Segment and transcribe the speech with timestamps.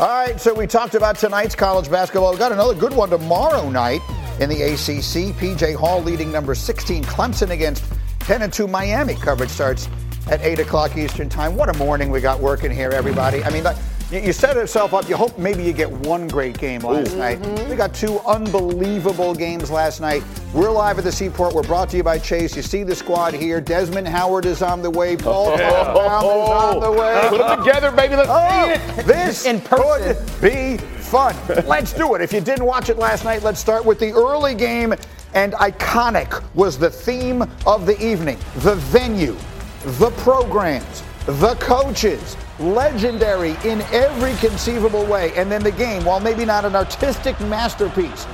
[0.00, 2.30] All right, so we talked about tonight's college basketball.
[2.30, 4.00] We've got another good one tomorrow night
[4.40, 5.36] in the ACC.
[5.36, 7.84] PJ Hall leading number 16 Clemson against
[8.20, 9.14] 10 and 2 Miami.
[9.14, 9.90] Coverage starts
[10.30, 11.54] at 8 o'clock Eastern Time.
[11.54, 13.44] What a morning we got working here, everybody.
[13.44, 13.62] I mean,
[14.10, 15.08] you set yourself up.
[15.08, 17.18] You hope maybe you get one great game last Ooh.
[17.18, 17.40] night.
[17.40, 17.70] Mm-hmm.
[17.70, 20.24] We got two unbelievable games last night.
[20.52, 21.54] We're live at the Seaport.
[21.54, 22.56] We're brought to you by Chase.
[22.56, 23.60] You see the squad here.
[23.60, 25.16] Desmond Howard is on the way.
[25.16, 27.26] Paul oh, oh, is on the way.
[27.28, 28.16] Put them together, baby.
[28.16, 29.06] Let's oh, see it.
[29.06, 30.16] This in person.
[30.16, 31.36] could be fun.
[31.66, 32.20] Let's do it.
[32.20, 34.92] If you didn't watch it last night, let's start with the early game.
[35.34, 38.38] And iconic was the theme of the evening.
[38.56, 39.36] The venue,
[39.84, 45.32] the programs, the coaches legendary in every conceivable way.
[45.36, 48.26] And then the game, while maybe not an artistic masterpiece,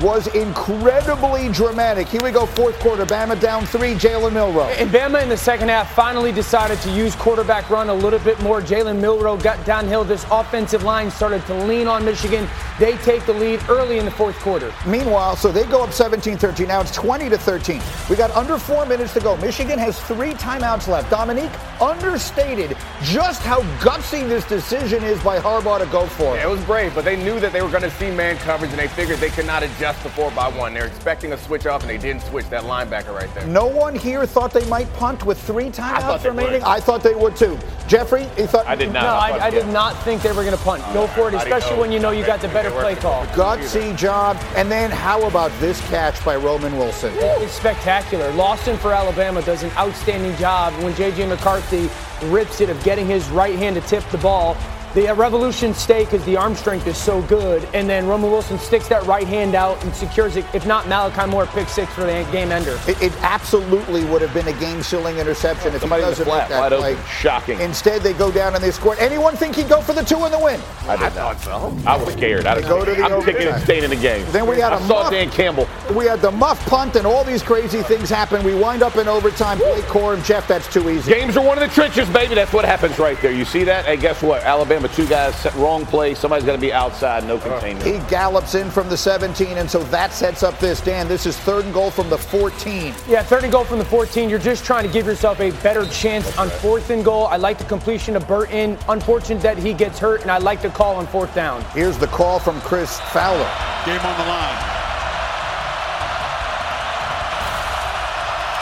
[0.00, 2.08] was incredibly dramatic.
[2.08, 3.04] Here we go, fourth quarter.
[3.06, 4.68] Bama down three, Jalen Milroe.
[4.78, 8.40] And Bama in the second half finally decided to use quarterback run a little bit
[8.40, 8.60] more.
[8.60, 10.04] Jalen Milroe got downhill.
[10.04, 12.48] This offensive line started to lean on Michigan.
[12.78, 14.72] They take the lead early in the fourth quarter.
[14.86, 16.68] Meanwhile, so they go up 17 13.
[16.68, 17.80] Now it's 20 to 13.
[18.08, 19.36] We got under four minutes to go.
[19.36, 21.10] Michigan has three timeouts left.
[21.10, 21.50] Dominique
[21.80, 26.38] understated just how gutsy this decision is by Harbaugh to go for it.
[26.38, 28.70] Yeah, it was brave, but they knew that they were going to see man coverage,
[28.70, 30.74] and they figured they could not adjust the four by one.
[30.74, 33.46] They're expecting a switch off, and they didn't switch that linebacker right there.
[33.46, 36.62] No one here thought they might punt with three timeouts remaining.
[36.62, 37.58] I thought they would too.
[37.90, 38.68] Jeffrey, he thought.
[38.68, 39.02] I did not.
[39.02, 40.80] No, I, I did not think they were going to punt.
[40.94, 43.26] Go for it, especially when you know you got the better play call.
[43.26, 44.36] Gutsy job.
[44.54, 47.12] And then how about this catch by Roman Wilson?
[47.16, 48.30] It's spectacular.
[48.34, 51.26] Lawson for Alabama does an outstanding job when J.J.
[51.26, 51.90] McCarthy
[52.26, 54.56] rips it of getting his right hand to tip the ball
[54.94, 58.58] the uh, Revolution stay because the arm strength is so good, and then Roman Wilson
[58.58, 60.44] sticks that right hand out and secures it.
[60.52, 62.78] If not, Malachi Moore pick six for the game ender.
[62.86, 66.72] It, it absolutely would have been a game-sealing interception if Somebody he doesn't flat, that
[66.72, 66.92] play.
[66.92, 67.04] Open.
[67.06, 67.60] Shocking.
[67.60, 68.96] Instead, they go down and they score.
[68.98, 70.60] Anyone think he'd go for the two and the win?
[70.88, 71.40] I did I not.
[71.40, 71.76] So.
[71.86, 72.46] I was scared.
[72.46, 74.26] I go to the I'm picking and staying in the game.
[74.30, 75.68] Then we had I a saw muff, Dan Campbell.
[75.94, 78.42] We had the muff punt and all these crazy things happen.
[78.44, 79.58] We wind up in overtime.
[79.58, 81.12] Blake Corum, Jeff, that's too easy.
[81.12, 82.34] Games are one of the trenches, baby.
[82.34, 83.32] That's what happens right there.
[83.32, 83.84] You see that?
[83.84, 84.42] Hey, guess what?
[84.42, 86.14] Alabama, two guys wrong play.
[86.14, 87.40] Somebody's got to be outside, no uh.
[87.40, 87.86] containment.
[87.86, 90.80] He gallops in from the 17, and so that sets up this.
[90.80, 92.94] Dan, this is third and goal from the 14.
[93.08, 94.28] Yeah, third and goal from the 14.
[94.28, 97.26] You're just trying to give yourself a better chance on fourth and goal.
[97.26, 98.78] I like the completion of Burton.
[98.88, 101.64] Unfortunate that he gets hurt, and I like the call on fourth down.
[101.72, 103.50] Here's the call from Chris Fowler.
[103.86, 104.80] Game on the line.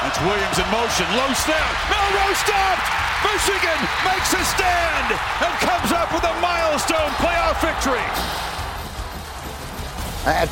[0.03, 1.07] That's Williams in motion.
[1.17, 1.75] Low snap.
[1.91, 3.08] Milroe stopped.
[3.25, 8.05] Michigan makes a stand and comes up with a milestone playoff victory.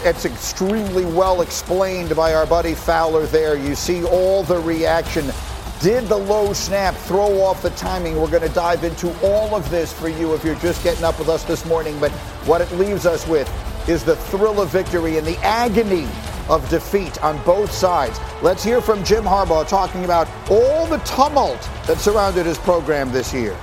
[0.09, 3.56] It's extremely well explained by our buddy Fowler there.
[3.56, 5.31] You see all the reaction.
[5.81, 8.16] Did the low snap throw off the timing?
[8.16, 11.19] We're going to dive into all of this for you if you're just getting up
[11.19, 12.00] with us this morning.
[12.00, 12.10] But
[12.47, 13.48] what it leaves us with
[13.88, 16.09] is the thrill of victory and the agony
[16.48, 18.20] of defeat on both sides.
[18.42, 23.32] Let's hear from Jim Harbaugh talking about all the tumult that surrounded his program this
[23.32, 23.56] year.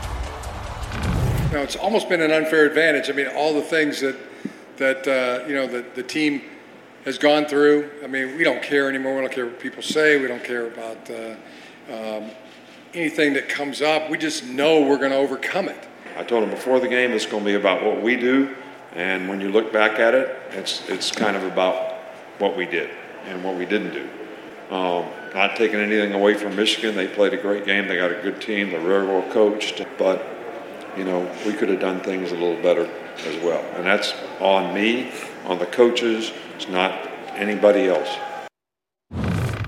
[1.47, 3.09] You know, it's almost been an unfair advantage.
[3.09, 4.15] I mean, all the things that
[4.77, 6.41] that uh, you know the, the team
[7.05, 7.89] has gone through.
[8.03, 9.15] I mean, we don't care anymore.
[9.15, 10.19] We don't care what people say.
[10.19, 11.35] We don't care about uh,
[11.91, 12.31] um,
[12.93, 14.09] anything that comes up.
[14.09, 15.87] We just know we're going to overcome it.
[16.17, 18.55] I told him before the game it's going to be about what we do,
[18.93, 21.92] and when you look back at it, it's it's kind of about
[22.39, 22.89] what we did
[23.25, 24.09] and what we didn't do.
[24.73, 27.87] Um, not taking anything away from Michigan, they played a great game.
[27.87, 28.71] They got a good team.
[28.71, 30.25] They're very well coached, but
[30.97, 32.89] you know we could have done things a little better
[33.25, 33.63] as well.
[33.75, 35.11] And that's on me,
[35.45, 36.31] on the coaches.
[36.55, 36.91] It's not
[37.35, 38.09] anybody else.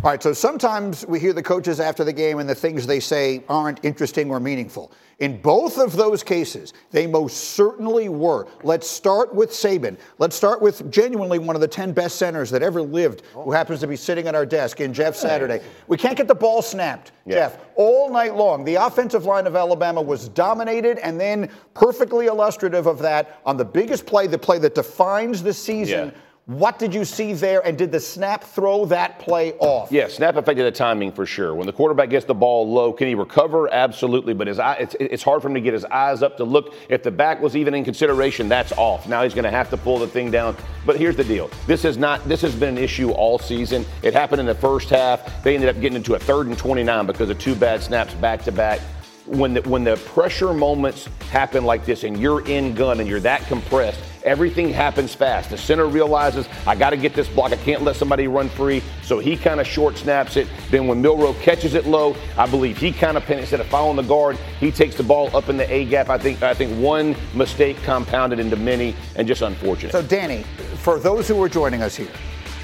[0.06, 3.00] All right, so sometimes we hear the coaches after the game and the things they
[3.00, 4.92] say aren't interesting or meaningful.
[5.18, 8.48] In both of those cases, they most certainly were.
[8.62, 9.98] Let's start with Saban.
[10.20, 13.80] Let's start with genuinely one of the 10 best centers that ever lived, who happens
[13.80, 15.60] to be sitting at our desk in Jeff Saturday.
[15.88, 17.34] We can't get the ball snapped, yeah.
[17.34, 18.64] Jeff, all night long.
[18.64, 23.66] The offensive line of Alabama was dominated, and then perfectly illustrative of that on the
[23.66, 26.10] biggest play, the play that defines the season.
[26.14, 29.92] Yeah what did you see there, and did the snap throw that play off?
[29.92, 31.56] Yeah, snap affected the timing for sure.
[31.56, 33.68] When the quarterback gets the ball low, can he recover?
[33.74, 36.44] Absolutely, but his eye, it's, it's hard for him to get his eyes up to
[36.44, 36.76] look.
[36.88, 39.08] If the back was even in consideration, that's off.
[39.08, 40.56] Now he's going to have to pull the thing down.
[40.86, 42.24] But here's the deal: this is not.
[42.30, 43.84] This has been an issue all season.
[44.04, 45.44] It happened in the first half.
[45.44, 48.44] They ended up getting into a third and 29 because of two bad snaps back
[48.44, 48.82] to back
[49.26, 53.20] when the, when the pressure moments happen like this and you're in gun and you're
[53.20, 55.52] that compressed everything happens fast.
[55.52, 57.54] The center realizes, I got to get this block.
[57.54, 58.84] I can't let somebody run free.
[59.04, 60.48] So he kind of short snaps it.
[60.72, 63.96] Then when Milroe catches it low, I believe he kind of, pin instead of following
[63.96, 66.10] the guard, he takes the ball up in the A gap.
[66.10, 69.92] I think, I think one mistake compounded into many and just unfortunate.
[69.92, 70.44] So, Danny,
[70.78, 72.10] for those who are joining us here,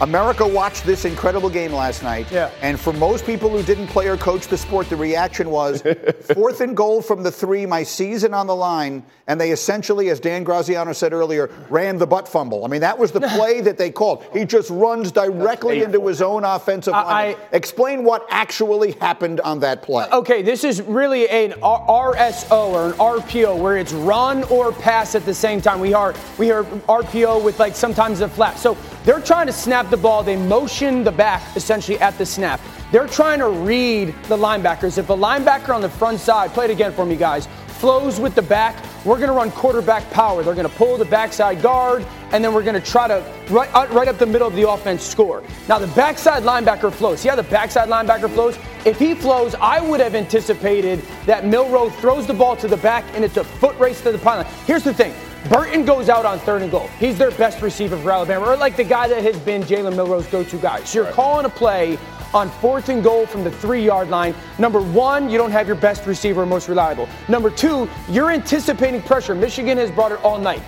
[0.02, 2.26] America watched this incredible game last night.
[2.32, 2.50] Yeah.
[2.64, 5.84] And for most people who didn't play or coach the sport, the reaction was
[6.34, 9.04] fourth and goal from the three, my season on the line.
[9.28, 12.66] And they essentially, as Dan Graziano said earlier, ran the butt fumble.
[12.66, 14.26] I mean, that was the play that they called.
[14.34, 17.36] He just runs directly into his own offensive I- line.
[17.52, 20.06] Explain what actually happened on that play.
[20.06, 25.14] Uh, okay, this is really an RSO or an RPO where it's run or pass
[25.14, 25.80] at the same time.
[25.80, 28.58] We are we are RPO with like sometimes a flat.
[28.58, 30.24] So they're trying to snap the ball.
[30.24, 32.60] They motion the back essentially at the snap.
[32.92, 34.98] They're trying to read the linebackers.
[34.98, 38.36] If a linebacker on the front side, play it again for me, guys, flows with
[38.36, 40.44] the back, we're going to run quarterback power.
[40.44, 43.70] They're going to pull the backside guard, and then we're going to try to right,
[43.74, 45.44] uh, right up the middle of the offense score.
[45.68, 47.22] Now the backside linebacker flows.
[47.22, 48.60] See how the backside linebacker flows?
[48.86, 53.04] If he flows, I would have anticipated that Milroe throws the ball to the back
[53.16, 54.46] and it's a foot race to the pylon.
[54.66, 55.14] Here's the thing.
[55.50, 56.88] Burton goes out on third and goal.
[57.00, 60.28] He's their best receiver for Alabama, or like the guy that has been Jalen Milroe's
[60.28, 60.84] go-to guy.
[60.84, 61.98] So you're calling a play
[62.34, 64.36] on fourth and goal from the three yard line.
[64.60, 67.10] Number one, you don't have your best receiver, most reliable.
[67.28, 69.36] Number two, you're anticipating pressure.
[69.36, 70.62] Michigan has brought it all night.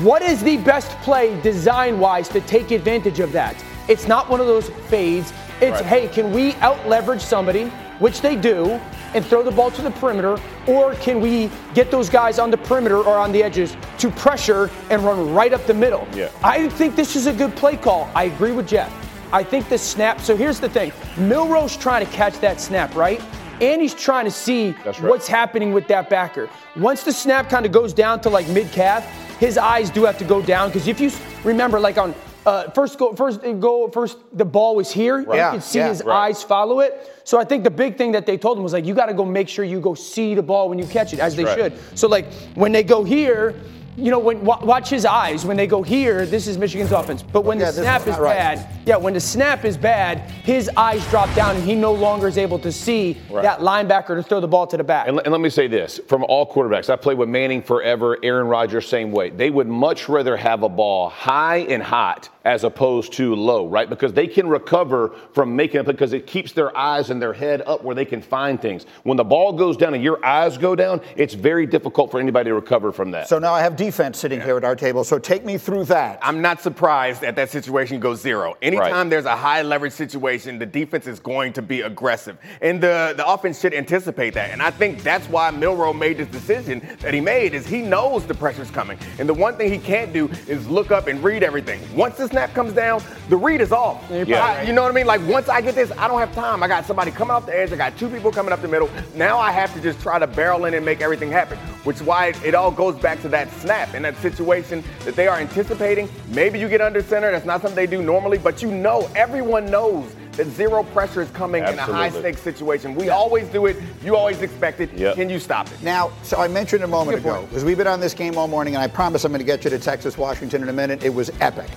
[0.00, 3.56] What is the best play design wise to take advantage of that?
[3.88, 5.32] It's not one of those fades.
[5.60, 8.80] It's, hey, can we out leverage somebody, which they do,
[9.14, 12.58] and throw the ball to the perimeter, or can we get those guys on the
[12.58, 16.06] perimeter or on the edges to pressure and run right up the middle?
[16.14, 16.30] Yeah.
[16.44, 18.10] I think this is a good play call.
[18.14, 18.92] I agree with Jeff.
[19.32, 20.20] I think the snap.
[20.20, 23.22] So here's the thing Milroe's trying to catch that snap, right?
[23.60, 25.02] And he's trying to see right.
[25.02, 26.50] what's happening with that backer.
[26.76, 29.04] Once the snap kind of goes down to like mid calf,
[29.38, 31.10] his eyes do have to go down because if you
[31.42, 32.14] remember, like on
[32.46, 35.88] uh, first go, first go, first the ball was here, Yeah, you could see yeah,
[35.88, 36.28] his right.
[36.28, 37.12] eyes follow it.
[37.24, 39.14] So I think the big thing that they told him was like, you got to
[39.14, 41.58] go make sure you go see the ball when you catch it, as they right.
[41.58, 41.98] should.
[41.98, 43.54] So like when they go here.
[43.98, 46.26] You know, when wa- watch his eyes when they go here.
[46.26, 48.36] This is Michigan's offense, but when Yeah, the snap is is right.
[48.36, 52.28] bad, yeah, when the snap is bad, his eyes drop down and he no longer
[52.28, 53.40] is able to see Right.
[53.42, 55.08] that linebacker to throw the ball to the back.
[55.08, 58.48] And, and let me say this from all quarterbacks, I played with Manning forever, Aaron
[58.48, 59.30] Rodgers, same way.
[59.30, 63.90] They would much rather have a ball high and hot as opposed to low, right?
[63.90, 67.60] Because they can recover from making it because it keeps their eyes and their head
[67.66, 68.86] up where they can find things.
[69.02, 72.50] When the ball goes down and your eyes go down, it's very difficult for anybody
[72.50, 73.28] to recover from that.
[73.28, 75.02] So now I have defense sitting here at our table.
[75.02, 76.20] So take me through that.
[76.22, 78.54] I'm not surprised that that situation goes zero.
[78.62, 82.38] Anytime there's a high leverage situation, the defense is going to be aggressive.
[82.62, 84.50] And the, the offense should anticipate that.
[84.50, 88.24] And I think that's why Milroe made this decision that he made is he knows
[88.24, 89.00] the pressure's coming.
[89.18, 91.80] And the one thing he can't do is look up and read everything.
[91.96, 94.04] Once the snap comes down, the read is off.
[94.10, 94.44] Yeah.
[94.44, 95.06] I- you know what I mean?
[95.06, 96.62] Like once I get this, I don't have time.
[96.62, 97.72] I got somebody coming off the edge.
[97.72, 98.90] I got two people coming up the middle.
[99.14, 101.56] Now I have to just try to barrel in and make everything happen.
[101.84, 105.16] Which is why it, it all goes back to that snap and that situation that
[105.16, 106.10] they are anticipating.
[106.28, 107.30] Maybe you get under center.
[107.30, 111.30] That's not something they do normally, but you know, everyone knows that zero pressure is
[111.30, 112.94] coming in a high stakes situation.
[112.94, 113.78] We always do it.
[114.04, 114.92] You always expect it.
[114.92, 115.14] Yep.
[115.14, 115.82] Can you stop it?
[115.82, 118.74] Now, so I mentioned a moment ago, because we've been on this game all morning,
[118.74, 121.02] and I promise I'm going to get you to Texas, Washington in a minute.
[121.02, 121.70] It was epic.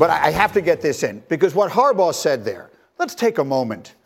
[0.00, 3.44] But I have to get this in, because what Harbaugh said there, let's take a
[3.44, 3.96] moment.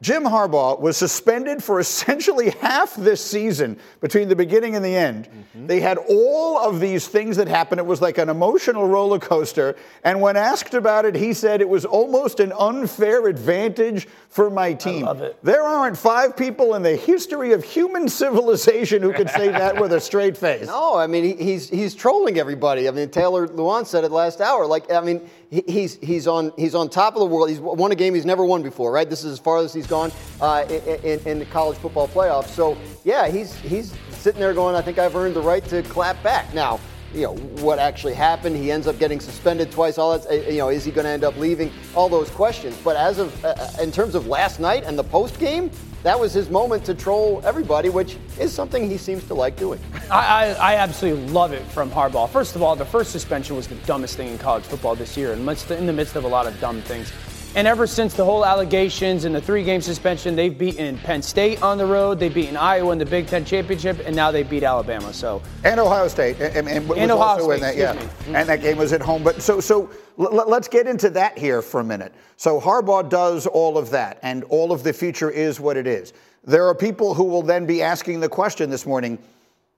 [0.00, 5.24] Jim Harbaugh was suspended for essentially half this season between the beginning and the end.
[5.26, 5.66] Mm-hmm.
[5.66, 7.80] They had all of these things that happened.
[7.80, 9.74] It was like an emotional roller coaster.
[10.04, 14.72] And when asked about it, he said it was almost an unfair advantage for my
[14.74, 15.04] team.
[15.04, 15.36] love it.
[15.42, 19.92] There aren't five people in the history of human civilization who could say that with
[19.92, 20.66] a straight face.
[20.66, 22.86] No, I mean he's he's trolling everybody.
[22.86, 24.66] I mean Taylor Lewan said it last hour.
[24.66, 27.48] Like I mean he's he's on he's on top of the world.
[27.48, 29.08] He's won a game he's never won before, right?
[29.08, 32.48] This is as far as he's gone uh, in, in, the college football playoffs.
[32.48, 36.22] So yeah, he's he's sitting there going, I think I've earned the right to clap
[36.22, 36.52] back.
[36.54, 36.80] Now
[37.14, 38.56] you know what actually happened.
[38.56, 39.98] He ends up getting suspended twice.
[39.98, 41.72] All that uh, you know is he going to end up leaving?
[41.94, 42.76] All those questions.
[42.82, 45.70] But as of uh, in terms of last night and the post game.
[46.02, 49.80] That was his moment to troll everybody, which is something he seems to like doing.
[50.10, 52.28] I, I, I absolutely love it from Harbaugh.
[52.28, 55.32] First of all, the first suspension was the dumbest thing in college football this year,
[55.32, 57.12] in, midst, in the midst of a lot of dumb things.
[57.56, 61.62] And ever since the whole allegations and the three game suspension, they've beaten Penn State
[61.62, 64.62] on the road, they've beaten Iowa in the Big Ten championship, and now they beat
[64.62, 65.10] Alabama.
[65.14, 68.28] So And Ohio State, and, and, was And Ohio also in State, that, yeah.
[68.28, 68.34] me.
[68.36, 69.22] And that game was at home.
[69.24, 72.14] But so, so l- l- let's get into that here for a minute.
[72.36, 76.12] So Harbaugh does all of that, and all of the future is what it is.
[76.44, 79.18] There are people who will then be asking the question this morning: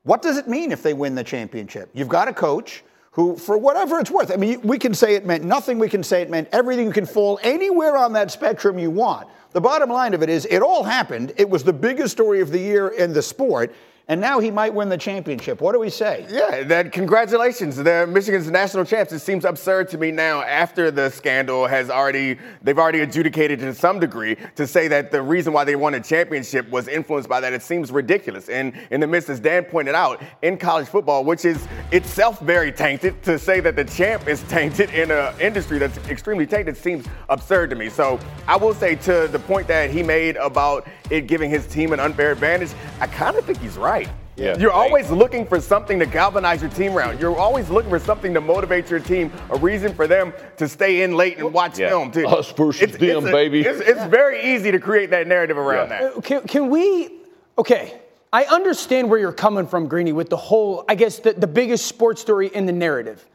[0.02, 1.90] What does it mean if they win the championship?
[1.94, 2.84] You've got a coach
[3.18, 6.04] who, for whatever it's worth, I mean, we can say it meant nothing, we can
[6.04, 9.28] say it meant everything, you can fall anywhere on that spectrum you want.
[9.50, 11.32] The bottom line of it is, it all happened.
[11.36, 13.74] It was the biggest story of the year in the sport
[14.08, 15.60] and now he might win the championship.
[15.60, 16.26] What do we say?
[16.30, 17.76] Yeah, that congratulations.
[17.76, 19.12] They're Michigan's national champs.
[19.12, 23.74] It seems absurd to me now after the scandal has already they've already adjudicated to
[23.74, 27.40] some degree to say that the reason why they won a championship was influenced by
[27.40, 27.52] that.
[27.52, 28.48] It seems ridiculous.
[28.48, 32.72] And in the midst, as Dan pointed out, in college football, which is itself very
[32.72, 37.04] tainted, to say that the champ is tainted in an industry that's extremely tainted seems
[37.28, 37.90] absurd to me.
[37.90, 41.92] So I will say to the point that he made about it giving his team
[41.92, 44.14] an unfair advantage, I kind of think he's right right.
[44.36, 44.76] Yeah, You're right.
[44.76, 47.20] always looking for something to galvanize your team around.
[47.20, 51.02] You're always looking for something to motivate your team, a reason for them to stay
[51.02, 51.88] in late and watch yeah.
[51.88, 52.12] film.
[52.12, 53.62] To, Us versus it's, them, it's a, baby.
[53.62, 56.00] It's, it's very easy to create that narrative around yeah.
[56.00, 56.16] that.
[56.16, 57.10] Uh, can, can we?
[57.58, 57.98] Okay,
[58.32, 61.86] I understand where you're coming from, Greeny, with the whole, I guess, the, the biggest
[61.86, 63.26] sports story in the narrative.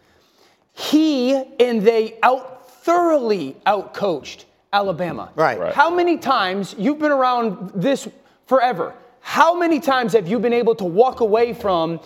[0.72, 5.32] He and they out thoroughly outcoached Alabama.
[5.36, 5.60] Right.
[5.60, 5.74] right.
[5.74, 8.08] How many times you've been around this
[8.48, 8.96] forever?
[9.24, 12.00] How many times have you been able to walk away from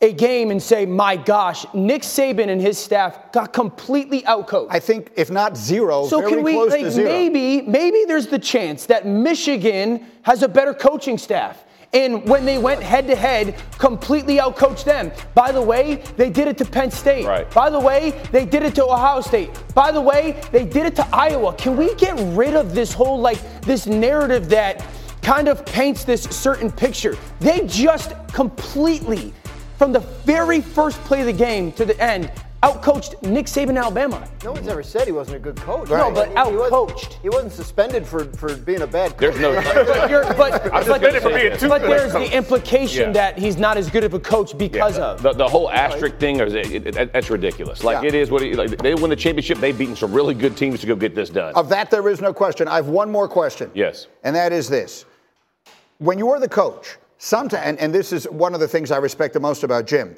[0.00, 4.66] a game and say, my gosh, Nick Saban and his staff got completely outcoached.
[4.70, 9.06] I think if not zero, so can we like maybe maybe there's the chance that
[9.06, 11.64] Michigan has a better coaching staff.
[11.94, 15.12] And when they went head to head, completely outcoached them.
[15.32, 17.24] By the way, they did it to Penn State.
[17.24, 17.48] Right.
[17.52, 19.50] By the way, they did it to Ohio State.
[19.74, 21.54] By the way, they did it to Iowa.
[21.54, 24.84] Can we get rid of this whole like this narrative that
[25.24, 27.16] kind of paints this certain picture.
[27.40, 29.32] They just completely,
[29.78, 32.30] from the very first play of the game to the end,
[32.62, 34.26] outcoached Nick Saban, Alabama.
[34.42, 35.88] No one's ever said he wasn't a good coach.
[35.88, 35.98] Right.
[35.98, 37.14] No, but he, outcoached.
[37.14, 39.34] He, he, wasn't suspended for, for being a bad coach.
[39.34, 39.54] There's no.
[39.54, 40.90] but, but, but,
[41.68, 43.12] but there's the implication yeah.
[43.12, 45.04] that he's not as good of a coach because yeah.
[45.04, 46.40] of the, the whole asterisk thing.
[46.40, 47.84] Is it, it, that's ridiculous.
[47.84, 48.08] Like yeah.
[48.08, 49.58] it is what it, like, they win the championship.
[49.58, 51.54] They've beaten some really good teams to go get this done.
[51.54, 52.66] Of that, there is no question.
[52.66, 53.70] I have one more question.
[53.74, 55.04] Yes, and that is this
[55.98, 58.98] when you are the coach, sometimes, and, and this is one of the things I
[58.98, 60.16] respect the most about Jim,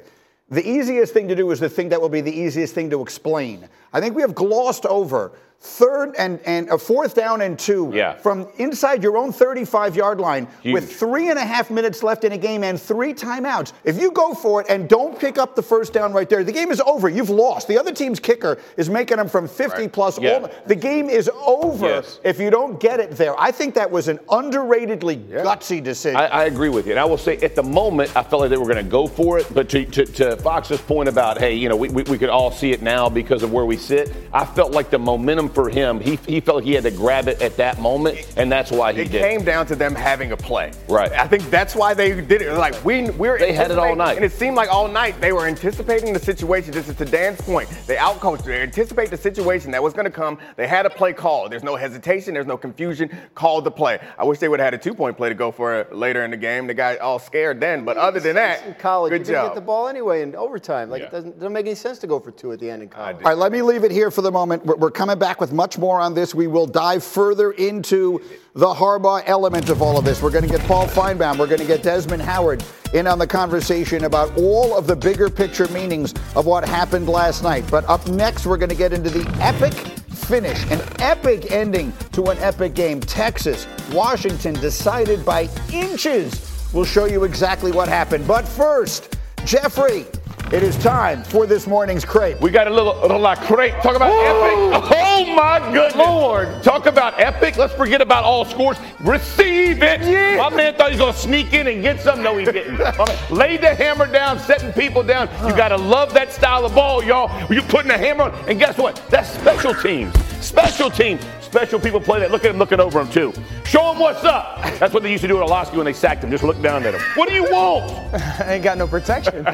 [0.49, 3.01] the easiest thing to do is the thing that will be the easiest thing to
[3.01, 3.67] explain.
[3.91, 8.15] I think we have glossed over third and, and a fourth down and two yeah.
[8.15, 10.73] from inside your own 35 yard line Huge.
[10.73, 13.73] with three and a half minutes left in a game and three timeouts.
[13.83, 16.51] If you go for it and don't pick up the first down right there, the
[16.51, 17.09] game is over.
[17.09, 17.67] You've lost.
[17.67, 19.91] The other team's kicker is making them from 50 right.
[19.91, 20.19] plus.
[20.19, 20.33] Yeah.
[20.33, 22.19] All, the game is over yes.
[22.23, 23.39] if you don't get it there.
[23.39, 25.43] I think that was an underratedly yeah.
[25.43, 26.17] gutsy decision.
[26.17, 26.93] I, I, agree with you.
[26.93, 29.07] And I will say at the moment, I felt like they were going to go
[29.07, 29.47] for it.
[29.53, 32.51] But to, to, to, Fox's point about, hey, you know, we, we, we could all
[32.51, 35.99] see it now because of where we sit, I felt like the momentum for him,
[35.99, 39.01] he he felt he had to grab it at that moment, and that's why he
[39.01, 39.15] it did.
[39.15, 40.71] It came down to them having a play.
[40.87, 41.11] Right.
[41.11, 42.53] I think that's why they did it.
[42.53, 45.31] Like we we're they had it all night, and it seemed like all night they
[45.31, 46.71] were anticipating the situation.
[46.71, 47.69] This is to Dan's point.
[47.87, 48.43] They outcoached.
[48.43, 50.37] They anticipate the situation that was going to come.
[50.55, 51.49] They had a play call.
[51.49, 52.33] There's no hesitation.
[52.33, 53.09] There's no confusion.
[53.35, 53.99] Called the play.
[54.17, 56.23] I wish they would have had a two point play to go for it later
[56.23, 56.67] in the game.
[56.67, 57.85] They got all scared then.
[57.85, 59.49] But other than that, in college, good you job.
[59.49, 60.89] get the ball anyway in overtime.
[60.89, 61.07] Like yeah.
[61.07, 63.17] it doesn't, doesn't make any sense to go for two at the end in college.
[63.17, 64.65] All right, let me leave it here for the moment.
[64.65, 66.35] We're, we're coming back with much more on this.
[66.35, 68.21] We will dive dive further into
[68.55, 70.21] the Harbaugh element of all of this.
[70.21, 71.37] We're going to get Paul Finebaum.
[71.37, 72.63] We're going to get Desmond Howard
[72.93, 77.43] in on the conversation about all of the bigger picture meanings of what happened last
[77.43, 77.65] night.
[77.69, 82.27] But up next, we're going to get into the epic finish, an epic ending to
[82.27, 82.99] an epic game.
[82.99, 86.69] Texas, Washington decided by inches.
[86.73, 88.25] We'll show you exactly what happened.
[88.25, 90.05] But first, Jeffrey,
[90.51, 92.39] it is time for this morning's crepe.
[92.39, 93.73] We got a little, a little crepe.
[93.81, 94.71] Talk about Whoa.
[94.71, 94.91] epic.
[94.95, 95.95] Oh my goodness.
[95.95, 96.63] Lord.
[96.63, 97.57] Talk about epic.
[97.57, 98.77] Let's forget about all scores.
[99.01, 100.01] Receive it.
[100.01, 100.37] Yeah.
[100.37, 102.23] My man thought he was going to sneak in and get some.
[102.23, 102.77] No, he didn't.
[103.29, 105.27] Lay the hammer down, setting people down.
[105.41, 105.57] You uh.
[105.57, 107.29] got to love that style of ball, y'all.
[107.51, 108.49] You're putting a hammer on.
[108.49, 109.03] And guess what?
[109.09, 110.17] That's special teams.
[110.39, 111.21] Special teams.
[111.57, 112.29] Special people play that.
[112.29, 113.33] Look at him looking over him, too.
[113.65, 114.61] Show him what's up.
[114.77, 116.29] That's what they used to do at Olosky when they sacked him.
[116.29, 117.01] Just look down at him.
[117.15, 117.91] What do you want?
[118.13, 119.43] I ain't got no protection.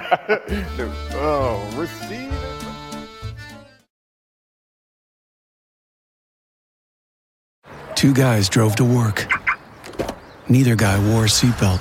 [1.14, 2.30] oh, receive
[7.96, 9.26] Two guys drove to work.
[10.50, 11.80] Neither guy wore a seatbelt.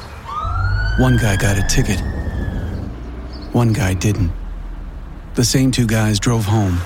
[1.01, 2.01] One guy got a ticket.
[3.53, 4.31] One guy didn't.
[5.35, 6.77] The same two guys drove home.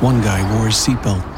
[0.00, 1.37] One guy wore a seatbelt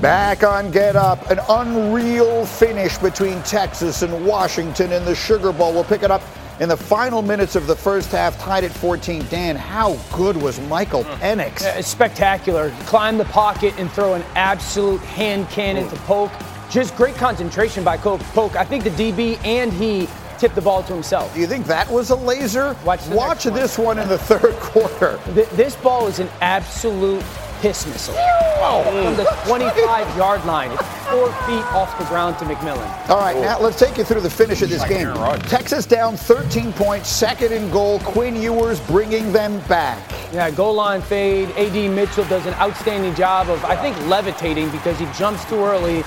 [0.00, 5.72] Back on Get Up, an unreal finish between Texas and Washington in the Sugar Bowl.
[5.72, 6.22] We'll pick it up
[6.60, 9.26] in the final minutes of the first half, tied at 14.
[9.28, 11.62] Dan, how good was Michael Penix?
[11.62, 12.70] Uh, spectacular.
[12.86, 16.30] Climb the pocket and throw an absolute hand cannon to Polk.
[16.70, 18.54] Just great concentration by Polk.
[18.54, 21.34] I think the DB and he tipped the ball to himself.
[21.34, 22.76] Do you think that was a laser?
[22.84, 25.18] Watch Watch this one in the third quarter.
[25.34, 27.24] Th- this ball is an absolute
[27.60, 28.14] piss missile.
[28.14, 30.70] From the 25 yard line.
[30.72, 33.08] It's four feet off the ground to McMillan.
[33.08, 35.12] All right, now let's take you through the finish of this game.
[35.48, 38.00] Texas down 13 points, second and goal.
[38.00, 40.02] Quinn Ewers bringing them back.
[40.32, 41.50] Yeah, goal line fade.
[41.50, 46.02] AD Mitchell does an outstanding job of, I think, levitating because he jumps too early.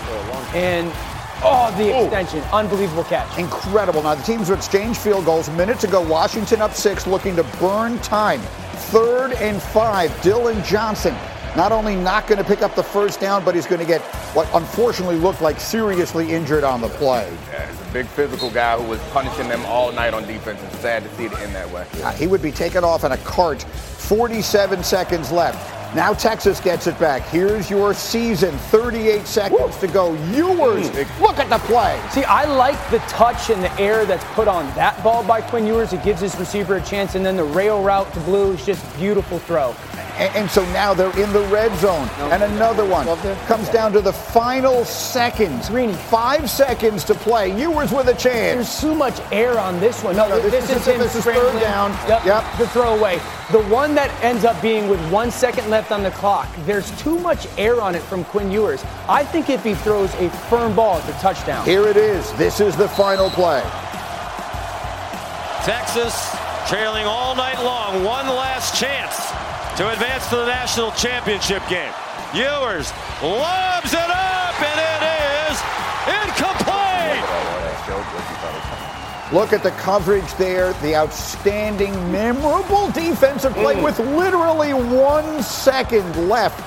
[0.54, 0.92] And,
[1.44, 2.42] oh, the extension.
[2.54, 3.40] Unbelievable catch.
[3.40, 4.04] Incredible.
[4.04, 5.50] Now, the teams will exchange field goals.
[5.52, 8.42] Minutes ago, Washington up six, looking to burn time.
[8.92, 11.16] Third and five, Dillon Johnson.
[11.56, 14.02] Not only not going to pick up the first down, but he's going to get
[14.34, 17.30] what unfortunately looked like seriously injured on the play.
[17.52, 20.62] Yeah, he's a big physical guy who was punishing them all night on defense.
[20.64, 21.86] It's sad to see it end that way.
[22.02, 23.64] Uh, he would be taken off in a cart.
[23.64, 25.81] 47 seconds left.
[25.94, 27.22] Now Texas gets it back.
[27.24, 28.58] Here's your season.
[28.58, 30.14] 38 seconds to go.
[30.32, 31.22] Ewers, hmm.
[31.22, 32.02] look at the play.
[32.12, 35.68] See, I like the touch and the air that's put on that ball by Quinn
[35.68, 35.92] Ewers.
[35.92, 38.82] It gives his receiver a chance, and then the rail route to Blue is just
[38.98, 39.76] beautiful throw.
[40.16, 42.08] And, and so now they're in the red zone.
[42.32, 43.06] And another one
[43.48, 45.70] comes down to the final seconds.
[45.70, 45.94] Greeny.
[45.94, 47.58] Five seconds to play.
[47.60, 48.56] Ewers with a chance.
[48.56, 50.16] There's too much air on this one.
[50.16, 51.92] No, no, this is- him this is third down.
[52.08, 52.58] Yep, Yep.
[52.58, 53.20] The throwaway.
[53.52, 56.48] The one that ends up being with one second left on the clock.
[56.68, 58.84] There's too much air on it from Quinn Ewers.
[59.10, 61.66] I think if he throws a firm ball, it's a touchdown.
[61.66, 62.32] Here it is.
[62.34, 63.62] This is the final play.
[65.66, 66.14] Texas
[66.70, 68.04] trailing all night long.
[68.04, 69.26] One last chance
[69.78, 71.94] to advance to the national championship game.
[72.36, 75.02] Ewers lobs it up, and it
[75.50, 75.58] is
[76.06, 76.61] incomplete.
[79.32, 86.60] Look at the coverage there, the outstanding, memorable defensive play with literally one second left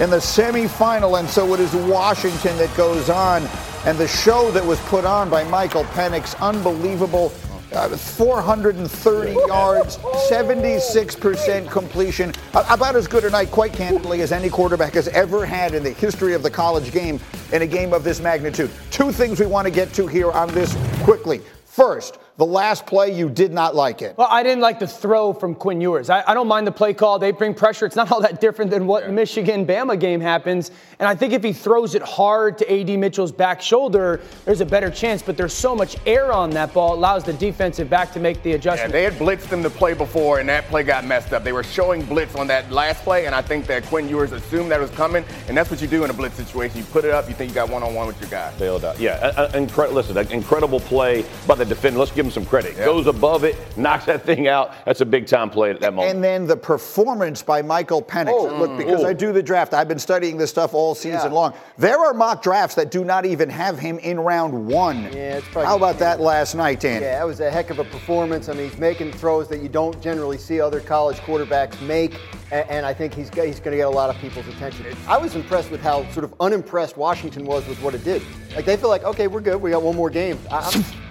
[0.00, 1.18] in the semifinal.
[1.18, 3.42] And so it is Washington that goes on.
[3.84, 7.32] And the show that was put on by Michael Penix, unbelievable.
[7.72, 9.96] Uh, 430 yards,
[10.30, 12.32] 76% completion.
[12.54, 15.82] Uh, about as good a night, quite candidly, as any quarterback has ever had in
[15.82, 17.18] the history of the college game
[17.52, 18.70] in a game of this magnitude.
[18.92, 21.40] Two things we want to get to here on this quickly.
[21.76, 24.14] First, the last play, you did not like it.
[24.18, 26.10] Well, I didn't like the throw from Quinn Ewers.
[26.10, 27.18] I, I don't mind the play call.
[27.18, 27.86] They bring pressure.
[27.86, 30.70] It's not all that different than what Michigan Bama game happens.
[30.98, 34.66] And I think if he throws it hard to AD Mitchell's back shoulder, there's a
[34.66, 35.22] better chance.
[35.22, 38.42] But there's so much air on that ball, it allows the defensive back to make
[38.42, 38.92] the Yeah, adjustment.
[38.92, 41.42] they had blitzed them the play before, and that play got messed up.
[41.42, 44.70] They were showing blitz on that last play, and I think that Quinn Ewers assumed
[44.72, 46.76] that was coming, and that's what you do in a blitz situation.
[46.76, 48.52] You put it up, you think you got one-on-one with your guy.
[48.58, 49.00] Bailed out.
[49.00, 51.98] Yeah, uh, uh, incre- listen, an incredible play by the defender.
[51.98, 52.76] Let's give give him some credit.
[52.76, 54.72] Goes above it, knocks that thing out.
[54.84, 56.14] That's a big time play at that moment.
[56.14, 58.28] And then the performance by Michael Penix.
[58.28, 59.06] Oh, Look, because oh.
[59.08, 61.38] I do the draft, I've been studying this stuff all season Yeah.
[61.38, 61.54] long.
[61.78, 65.04] There are mock drafts that do not even have him in round one.
[65.04, 67.02] Yeah, it's probably- How about that last night, Dan?
[67.02, 68.48] Yeah, that was a heck of a performance.
[68.48, 72.14] I mean, he's making throws that you don't generally see other college quarterbacks make,
[72.50, 74.86] and, and I think he's he's going to get a lot of people's attention.
[75.08, 78.22] I was impressed with how sort of unimpressed Washington was with what it did.
[78.54, 79.60] Like they feel like, okay, we're good.
[79.60, 80.38] We got one more game.
[80.50, 80.58] I,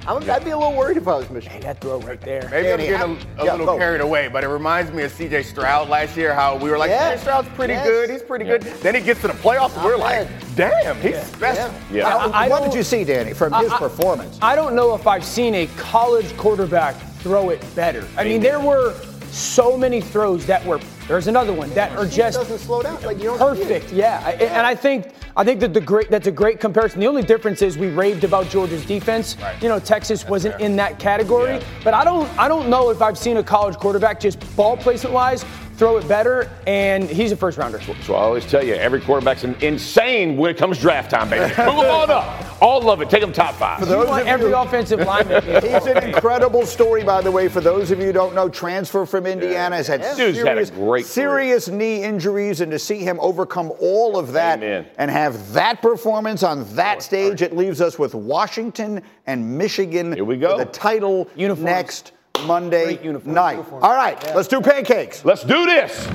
[0.07, 1.61] I'm, I'm, I'd be a little worried if I was Michigan.
[1.61, 2.47] That throw right there.
[2.51, 3.77] Maybe I'm getting a, a yeah, little go.
[3.77, 5.43] carried away, but it reminds me of C.J.
[5.43, 6.33] Stroud last year.
[6.33, 7.15] How we were like, Yeah.
[7.15, 7.87] "CJ Stroud's pretty Yes.
[7.87, 8.09] good.
[8.09, 11.73] He's pretty good." Then he gets to the playoffs, and we're like, "Damn, he's special."
[11.91, 12.09] Yeah.
[12.17, 14.37] How- I what did you see, Danny, from his performance?
[14.41, 18.07] I don't know if I've seen a college quarterback throw it better.
[18.17, 18.93] I mean, there were
[19.31, 20.79] so many throws that were.
[21.07, 23.01] There's another one that are He just doesn't slow down.
[23.03, 23.91] Like you don't perfect.
[23.93, 26.99] Yeah, I- and I think I think that the great that's a great comparison.
[26.99, 29.37] The only difference is we raved about Georgia's defense.
[29.61, 31.59] You know, Texas wasn't in that category.
[31.83, 35.13] But I don't I don't know if I've seen a college quarterback just ball placement
[35.13, 35.45] wise
[35.77, 36.49] throw it better.
[36.67, 37.81] And he's a first rounder.
[37.81, 41.43] So I always tell you, every quarterback's in- insane when it comes draft time, baby.
[41.45, 42.61] Move them on up.
[42.61, 43.09] All of it.
[43.09, 43.81] Take them top five.
[43.81, 45.43] You those want of every you- offensive lineman.
[45.61, 47.47] He's an incredible story, by the way.
[47.49, 50.65] For those of you who don't know, transfer from Indiana has had Dude's had a
[50.65, 54.85] serious, great serious knee injuries, and to see him overcome all of that Amen.
[54.97, 60.23] and have that performance on that stage, it leaves us with Washington and Michigan Here
[60.25, 60.57] we go.
[60.57, 61.63] the title Uniforms.
[61.65, 62.11] next
[62.45, 63.51] Monday Great night.
[63.57, 63.83] Uniforms.
[63.83, 65.23] All right, let's do pancakes.
[65.25, 66.07] Let's do this.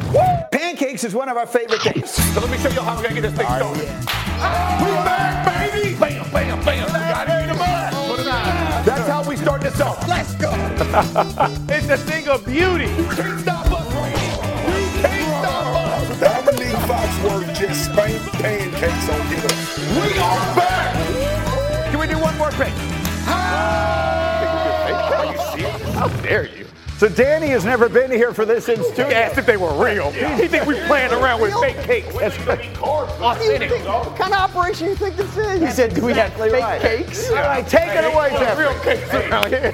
[0.52, 2.11] Pancakes is one of our favorite things.
[2.11, 3.83] So let me show you how we're gonna get this thing started.
[3.83, 5.94] We back, baby!
[5.96, 6.87] Bam, bam, bam.
[6.87, 7.92] We gotta eat 'em up.
[8.09, 8.85] Put 'em out.
[8.87, 10.06] That's how we start this off.
[10.09, 10.50] Let's go.
[11.68, 12.85] it's a thing of beauty.
[12.87, 13.87] You can't stop us.
[13.94, 16.20] You can't stop us.
[16.20, 19.59] Dominique Foxworth just spanked pancakes on get up.
[19.90, 20.94] We are back.
[21.90, 22.72] Can we do one more thing?
[22.72, 22.87] Are you
[23.28, 24.30] serious?
[26.01, 26.65] How dare you?
[26.97, 29.09] So Danny has never been here for this in He studio.
[29.09, 30.11] asked if they were real.
[30.13, 32.15] He think we're playing around with fake cakes.
[32.17, 35.61] That's What do you think- What kind of operation you think this is?
[35.61, 36.81] He said, "Do we have Exactly fake right.
[36.81, 38.65] cakes?" All right, take it away, Jeffrey.
[38.65, 39.73] real cakes around here.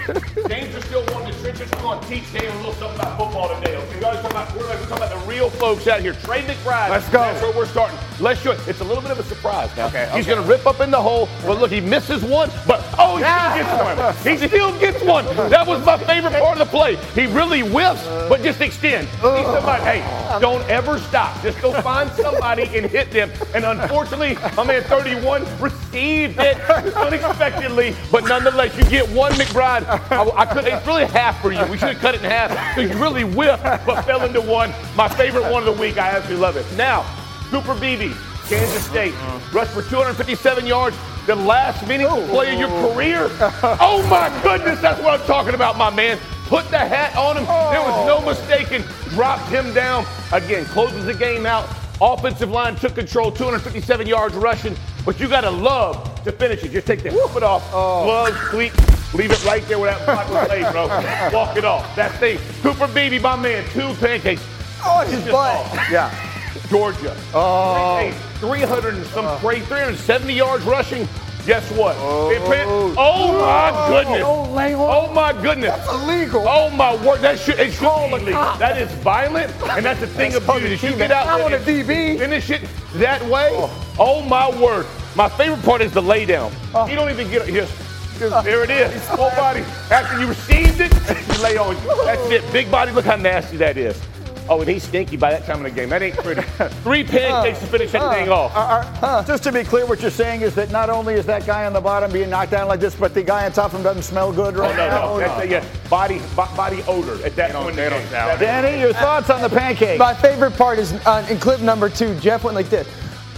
[0.49, 1.71] James are still one of the trenches.
[1.71, 3.77] We're going to teach Dave a little something about football today.
[3.77, 4.81] Okay, you guys talking about quarterback.
[4.81, 6.15] We're talking about the real folks out here.
[6.25, 6.91] Trey McBride.
[6.91, 7.19] Let's go.
[7.21, 7.99] That's where we're starting.
[8.19, 8.61] Let's show it.
[8.67, 9.89] It's a little bit of a surprise now.
[9.89, 10.35] Okay, He's okay.
[10.35, 11.29] going to rip up in the hole.
[11.45, 12.51] But look, he misses one.
[12.67, 14.39] But oh, he still gets one.
[14.39, 15.25] He still gets one.
[15.51, 16.97] That was my favorite part of the play.
[17.15, 19.07] He really whiffs, but just extend.
[19.09, 19.83] He's somebody.
[19.83, 21.43] Hey, don't ever stop.
[21.43, 23.31] Just go find somebody and hit them.
[23.55, 26.59] And unfortunately, my man 31 received it
[26.97, 29.85] unexpectedly, but nonetheless, you get one McBride.
[30.11, 30.65] I, I could.
[30.67, 31.65] It's really half for you.
[31.67, 34.73] We should have cut it in half because you really whiffed, but fell into one.
[34.97, 35.99] My favorite one of the week.
[35.99, 36.67] I absolutely love it.
[36.77, 37.05] Now,
[37.51, 38.13] Cooper Beebe,
[38.49, 39.15] Kansas State,
[39.53, 40.97] rushed for 257 yards.
[41.27, 42.29] The last meaningful oh.
[42.29, 43.31] play of your career.
[43.81, 46.19] Oh my goodness, that's what I'm talking about, my man.
[46.47, 47.45] Put the hat on him.
[47.45, 48.27] There was no oh.
[48.27, 48.85] mistaking.
[49.11, 50.07] Dropped him down.
[50.33, 51.69] Again, closes the game out.
[52.01, 54.77] Offensive line took control, 257 yards rushing.
[55.05, 56.71] But you got to love to finish it.
[56.71, 57.69] Just take the foot off.
[57.73, 58.05] Oh.
[58.05, 60.87] Gloves, cleats, leave it right there where that block was laid, bro.
[61.33, 61.97] Walk it off.
[61.97, 62.39] That thing.
[62.63, 64.45] Cooper Beebe, my man, two pancakes.
[64.85, 65.57] Oh, his Just butt.
[65.57, 65.91] off.
[65.91, 66.36] Yeah.
[66.69, 67.17] Georgia.
[67.35, 68.11] Oh.
[68.41, 71.09] 300 and some crazy, 370 yards rushing.
[71.47, 71.95] Guess what?
[72.33, 72.67] It pan-
[72.99, 74.23] oh my goodness.
[74.27, 75.71] Oh my goodness.
[75.77, 76.45] That's illegal.
[76.45, 77.21] Oh my word.
[77.21, 78.57] That should it should be illegal.
[78.59, 80.75] That is violent, and that's a thing of beauty.
[80.85, 82.19] You get out I want a DB.
[82.19, 82.63] Finish it
[82.95, 83.51] that way.
[83.97, 84.87] Oh my word.
[85.15, 86.51] My favorite part is the lay down.
[86.89, 87.55] You don't even get it.
[87.55, 87.73] Just,
[88.19, 89.01] just there it is.
[89.11, 89.61] Full body.
[89.91, 91.77] After you received it, you lay on.
[92.05, 92.53] That's it.
[92.53, 92.91] Big body.
[92.91, 94.03] Look how nasty that is.
[94.49, 95.89] Oh, and he's stinky by that time of the game.
[95.89, 96.41] That ain't pretty.
[96.83, 98.53] Three pancakes to finish that thing off.
[98.55, 101.67] Uh, Just to be clear, what you're saying is that not only is that guy
[101.67, 103.83] on the bottom being knocked down like this, but the guy on top of him
[103.83, 105.01] doesn't smell good Oh, right no, now.
[105.15, 105.19] no.
[105.19, 107.71] That's a, yeah, body, bo- body odor at that point.
[107.71, 108.11] in the game.
[108.11, 109.99] That- Danny, your thoughts on the pancake?
[109.99, 112.15] My favorite part is uh, in clip number two.
[112.21, 112.87] Jeff went like this.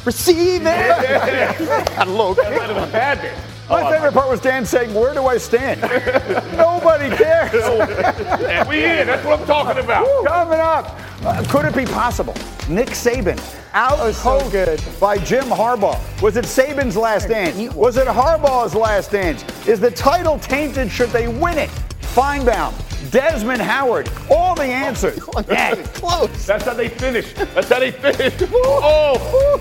[0.04, 0.68] Receive it.
[0.68, 2.36] I look.
[2.42, 3.34] That might have been bad.
[3.68, 5.80] My favorite part was Dan saying, "Where do I stand?"
[6.56, 7.52] Nobody cares.
[8.68, 9.06] We in.
[9.06, 10.06] That's what I'm talking about.
[10.26, 12.34] Coming up, uh, could it be possible?
[12.68, 13.38] Nick Saban
[13.72, 15.98] out coached by Jim Harbaugh.
[16.22, 17.74] Was it Saban's last dance?
[17.74, 19.44] Was it Harbaugh's last dance?
[19.66, 20.90] Is the title tainted?
[20.90, 21.70] Should they win it?
[22.00, 22.72] Finebaum,
[23.10, 25.20] Desmond Howard, all the answers.
[25.48, 25.94] next.
[25.94, 26.46] Close.
[26.46, 27.32] That's how they finish.
[27.32, 28.34] That's how they finish.
[28.52, 29.60] Oh,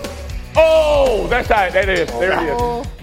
[0.56, 2.10] oh, that's how that is.
[2.12, 2.54] There it
[2.86, 2.97] is.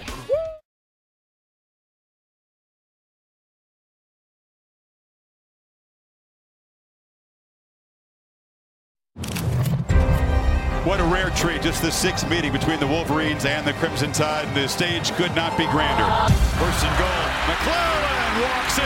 [11.65, 14.45] Just the sixth meeting between the Wolverines and the Crimson Tide.
[14.45, 16.05] and The stage could not be grander.
[16.61, 17.25] First and goal.
[17.47, 18.85] McClellan walks in.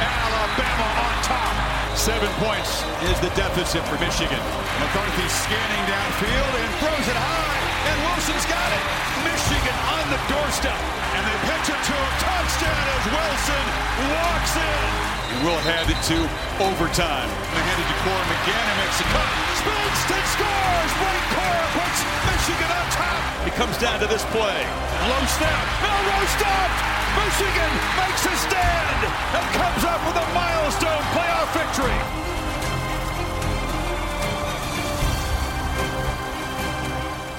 [0.00, 1.55] Alabama on top.
[1.96, 4.38] Seven points is the deficit for Michigan.
[4.84, 7.56] McCarthy scanning downfield and throws it high.
[7.88, 8.84] And Wilson's got it.
[9.24, 10.76] Michigan on the doorstep.
[11.16, 12.12] And they pitch it to him.
[12.20, 13.64] Touchdown as Wilson
[14.12, 14.84] walks in.
[15.32, 16.18] And we'll head it to
[16.68, 17.32] overtime.
[17.56, 19.30] They hand it to Corey McGann makes the cut.
[19.56, 20.92] Spins and scores.
[21.00, 23.22] Blake Corum puts Michigan on top.
[23.48, 24.60] It comes down to this play.
[25.08, 25.64] Low snap.
[25.80, 26.95] Milroe stopped.
[27.16, 32.26] Michigan makes a stand and comes up with a milestone playoff victory.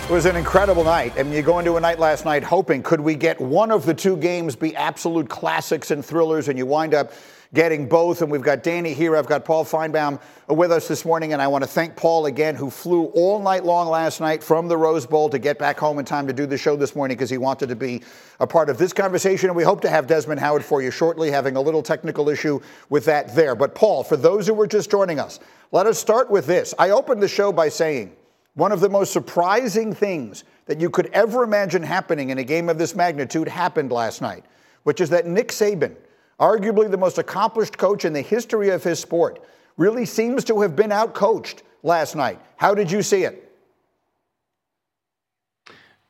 [0.08, 1.13] It was an incredible night.
[1.18, 3.86] I mean, you go into a night last night hoping, could we get one of
[3.86, 7.12] the two games be absolute classics and thrillers, and you wind up
[7.53, 8.21] getting both.
[8.21, 9.15] And we've got Danny here.
[9.15, 11.33] I've got Paul Finebaum with us this morning.
[11.33, 14.67] And I want to thank Paul again, who flew all night long last night from
[14.67, 17.17] the Rose Bowl to get back home in time to do the show this morning
[17.17, 18.01] because he wanted to be
[18.39, 19.49] a part of this conversation.
[19.49, 22.60] And we hope to have Desmond Howard for you shortly, having a little technical issue
[22.89, 23.55] with that there.
[23.55, 25.39] But, Paul, for those who were just joining us,
[25.71, 26.73] let us start with this.
[26.79, 28.15] I opened the show by saying,
[28.53, 32.69] one of the most surprising things that you could ever imagine happening in a game
[32.69, 34.45] of this magnitude happened last night,
[34.83, 35.95] which is that Nick Saban,
[36.39, 39.43] arguably the most accomplished coach in the history of his sport,
[39.78, 42.39] really seems to have been outcoached last night.
[42.56, 43.43] How did you see it?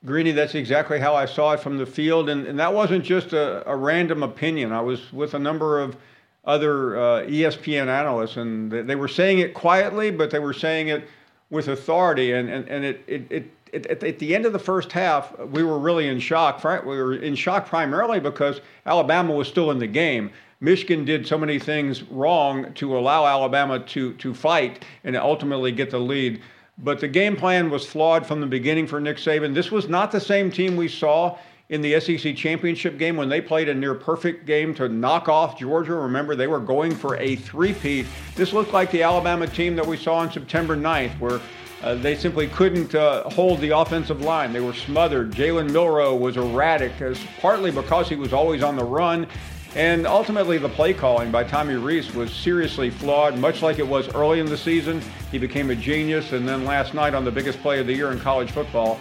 [0.06, 2.30] Greeny, that's exactly how I saw it from the field.
[2.30, 4.72] And, and that wasn't just a, a, random opinion.
[4.72, 5.98] I was with a number of
[6.46, 11.08] other uh, ESPN analysts, and they were saying it quietly, but they were saying it
[11.50, 14.60] with authority, and and, and it, it, it, it at, at the end of the
[14.60, 16.64] first half, we were really in shock.
[16.64, 20.32] We were in shock primarily because Alabama was still in the game.
[20.60, 25.92] Michigan did so many things wrong to allow Alabama to to fight and ultimately get
[25.92, 26.42] the lead.
[26.80, 29.54] But the game plan was flawed from the beginning for Nick Saban.
[29.54, 31.38] This was not the same team we saw
[31.70, 35.60] in the SEC championship game when they played a near perfect game to knock off
[35.60, 35.96] Georgia.
[35.96, 38.06] Remember, they were going for a three-peat.
[38.36, 41.42] This looked like the Alabama team that we saw on September 9th, where
[41.84, 44.52] uh, they simply couldn't uh, hold the offensive line.
[44.52, 45.32] They were smothered.
[45.32, 46.94] Jalen Milroe was erratic,
[47.40, 49.28] partly because he was always on the run.
[49.76, 54.08] And ultimately, the play calling by Tommy Rees was seriously flawed, much like it was
[54.16, 55.02] early in the season.
[55.32, 58.12] He became a genius, and then last night on the biggest play of the year
[58.12, 59.00] in college football,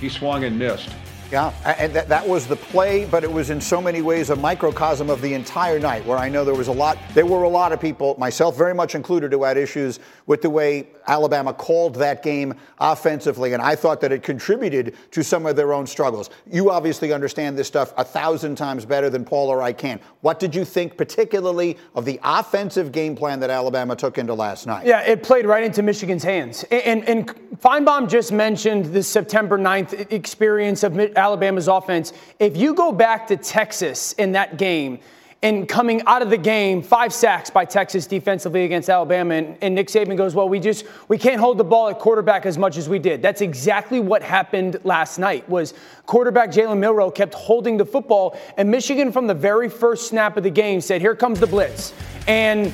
[0.00, 0.90] he swung and missed.
[1.34, 4.36] Yeah, and that, that was the play, but it was in so many ways a
[4.36, 7.48] microcosm of the entire night where I know there was a lot, there were a
[7.48, 11.96] lot of people, myself very much included, who had issues with the way Alabama called
[11.96, 16.30] that game offensively, and I thought that it contributed to some of their own struggles.
[16.48, 19.98] You obviously understand this stuff a thousand times better than Paul or I can.
[20.20, 24.68] What did you think, particularly, of the offensive game plan that Alabama took into last
[24.68, 24.86] night?
[24.86, 26.64] Yeah, it played right into Michigan's hands.
[26.70, 32.12] And, and, and Finebaum just mentioned the September 9th experience of Alabama's offense.
[32.40, 34.98] If you go back to Texas in that game,
[35.40, 39.34] and coming out of the game, five sacks by Texas defensively against Alabama.
[39.34, 42.46] And, and, Nick Saban goes, Well, we just we can't hold the ball at quarterback
[42.46, 43.20] as much as we did.
[43.20, 45.46] That's exactly what happened last night.
[45.46, 45.74] Was
[46.06, 50.44] quarterback Jalen Milroe kept holding the football, and Michigan from the very first snap of
[50.44, 51.92] the game said, Here comes the blitz.
[52.26, 52.72] And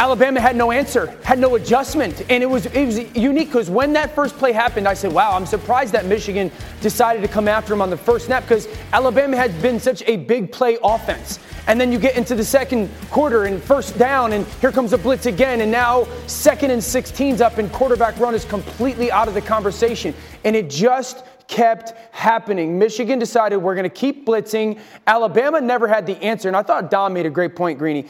[0.00, 3.92] Alabama had no answer, had no adjustment, and it was it was unique because when
[3.92, 7.74] that first play happened, I said, "Wow, I'm surprised that Michigan decided to come after
[7.74, 11.78] him on the first snap because Alabama had been such a big play offense." And
[11.78, 15.26] then you get into the second quarter and first down, and here comes a blitz
[15.26, 19.42] again, and now second and 16's up, and quarterback run is completely out of the
[19.42, 22.78] conversation, and it just kept happening.
[22.78, 24.78] Michigan decided we're going to keep blitzing.
[25.06, 28.06] Alabama never had the answer, and I thought Dom made a great point, Greeny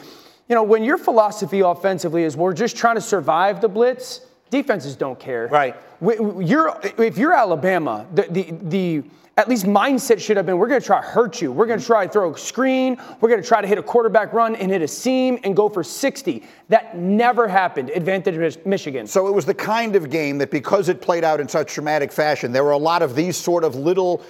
[0.50, 4.96] you know, when your philosophy offensively is we're just trying to survive the blitz, defenses
[4.96, 5.46] don't care.
[5.46, 5.76] Right.
[6.00, 9.02] You're, if you're Alabama, the, the, the
[9.36, 11.52] at least mindset should have been we're going to try to hurt you.
[11.52, 13.00] We're going to try to throw a screen.
[13.20, 15.68] We're going to try to hit a quarterback run and hit a seam and go
[15.68, 16.42] for 60.
[16.68, 17.90] That never happened.
[17.90, 19.06] Advantage Michigan.
[19.06, 22.10] So it was the kind of game that because it played out in such dramatic
[22.10, 24.24] fashion, there were a lot of these sort of little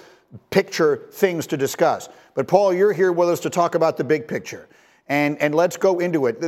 [0.51, 2.09] picture things to discuss.
[2.35, 4.67] But Paul, you're here with us to talk about the big picture
[5.11, 6.41] and, and let's go into it.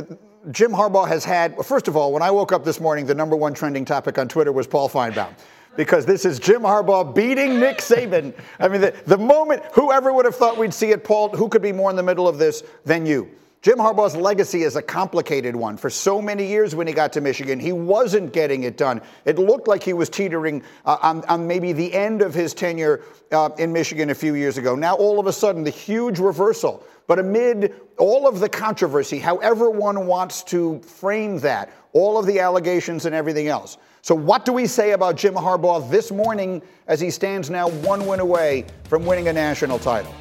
[0.50, 3.36] Jim Harbaugh has had, first of all, when I woke up this morning, the number
[3.36, 5.34] one trending topic on Twitter was Paul Finebaum.
[5.76, 8.32] Because this is Jim Harbaugh beating Nick Saban.
[8.58, 11.60] I mean, the, the moment, whoever would have thought we'd see it, Paul, who could
[11.60, 13.28] be more in the middle of this than you?
[13.64, 15.78] Jim Harbaugh's legacy is a complicated one.
[15.78, 19.00] For so many years when he got to Michigan, he wasn't getting it done.
[19.24, 23.00] It looked like he was teetering uh, on, on, maybe the end of his tenure
[23.32, 24.74] uh, in Michigan a few years ago.
[24.74, 29.70] Now, all of a sudden, the huge reversal but amid all of the controversy, however
[29.70, 33.78] one wants to frame that, all of the allegations and everything else.
[34.02, 38.06] So, what do we say about Jim Harbaugh this morning as he stands now one
[38.06, 40.14] win away from winning a national title?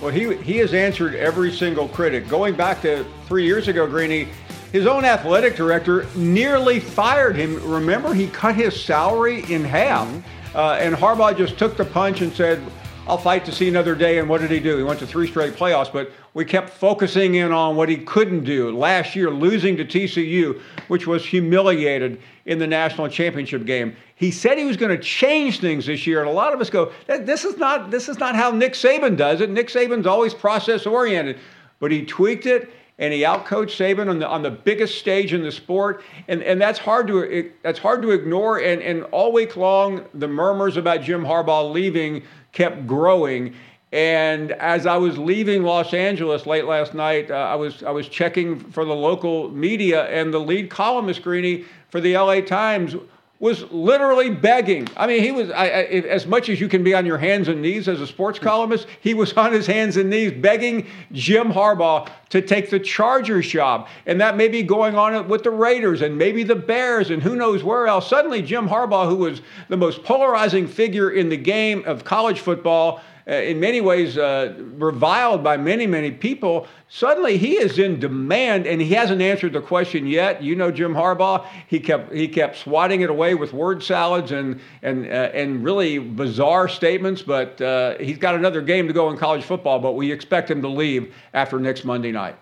[0.00, 2.26] Well, he, he has answered every single critic.
[2.26, 4.28] Going back to three years ago, Greeny,
[4.72, 7.60] his own athletic director nearly fired him.
[7.70, 10.08] Remember, he cut his salary in half.
[10.08, 10.56] Mm-hmm.
[10.56, 12.62] Uh, and Harbaugh just took the punch and said,
[13.10, 14.20] I'll fight to see another day.
[14.20, 14.76] And what did he do?
[14.76, 18.44] He went to three straight playoffs, but we kept focusing in on what he couldn't
[18.44, 18.70] do.
[18.70, 23.96] Last year, losing to TCU, which was humiliated in the national championship game.
[24.14, 26.70] He said he was going to change things this year, and a lot of us
[26.70, 29.50] go, "This is not this is not how Nick Saban does it.
[29.50, 31.36] Nick Saban's always process oriented."
[31.80, 35.42] But he tweaked it, and he outcoached Saban on the on the biggest stage in
[35.42, 38.58] the sport, and and that's hard to that's hard to ignore.
[38.58, 43.54] And and all week long, the murmurs about Jim Harbaugh leaving kept growing.
[43.92, 48.06] And as I was leaving Los Angeles late last night, uh, I was I was
[48.06, 52.94] checking for the local media, and the lead columnist Greeny for the LA Times
[53.40, 54.86] was literally begging.
[54.98, 57.48] I mean, he was I, I, as much as you can be on your hands
[57.48, 58.86] and knees as a sports columnist.
[59.00, 63.88] He was on his hands and knees begging Jim Harbaugh to take the Chargers job,
[64.06, 67.34] and that may be going on with the Raiders and maybe the Bears and who
[67.34, 68.08] knows where else.
[68.08, 73.00] Suddenly, Jim Harbaugh, who was the most polarizing figure in the game of college football
[73.26, 78.80] in many ways uh, reviled by many, many people, suddenly he is in demand and
[78.80, 80.42] he hasn't answered the question yet.
[80.42, 84.60] You know Jim Harbaugh, he kept, he kept swatting it away with word salads and,
[84.82, 89.16] and, uh, and really bizarre statements, but uh, he's got another game to go in
[89.16, 92.36] college football, but we expect him to leave after next Monday night.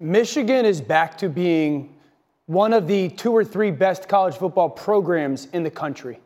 [0.00, 1.94] Michigan is back to being
[2.46, 6.20] one of the two or three best college football programs in the country.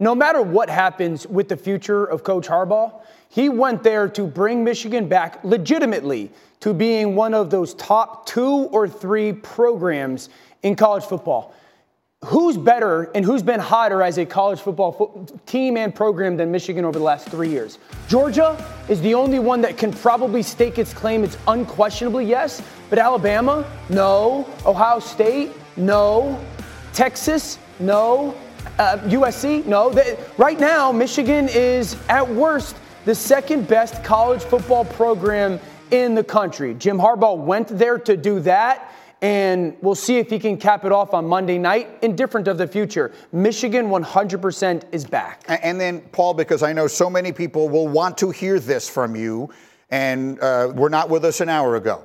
[0.00, 4.62] No matter what happens with the future of Coach Harbaugh, he went there to bring
[4.62, 6.30] Michigan back legitimately
[6.60, 10.28] to being one of those top two or three programs
[10.62, 11.54] in college football.
[12.24, 16.50] Who's better and who's been hotter as a college football fo- team and program than
[16.50, 17.78] Michigan over the last three years?
[18.08, 18.56] Georgia
[18.88, 21.22] is the only one that can probably stake its claim.
[21.22, 24.48] It's unquestionably yes, but Alabama, no.
[24.66, 26.40] Ohio State, no.
[26.92, 28.34] Texas, no.
[28.78, 29.90] Uh, USC, no.
[29.90, 35.58] They, right now, Michigan is at worst the second best college football program
[35.90, 36.74] in the country.
[36.74, 38.92] Jim Harbaugh went there to do that,
[39.22, 41.88] and we'll see if he can cap it off on Monday night.
[42.02, 45.42] Indifferent of the future, Michigan 100% is back.
[45.48, 49.16] And then, Paul, because I know so many people will want to hear this from
[49.16, 49.50] you,
[49.90, 52.04] and uh, were not with us an hour ago.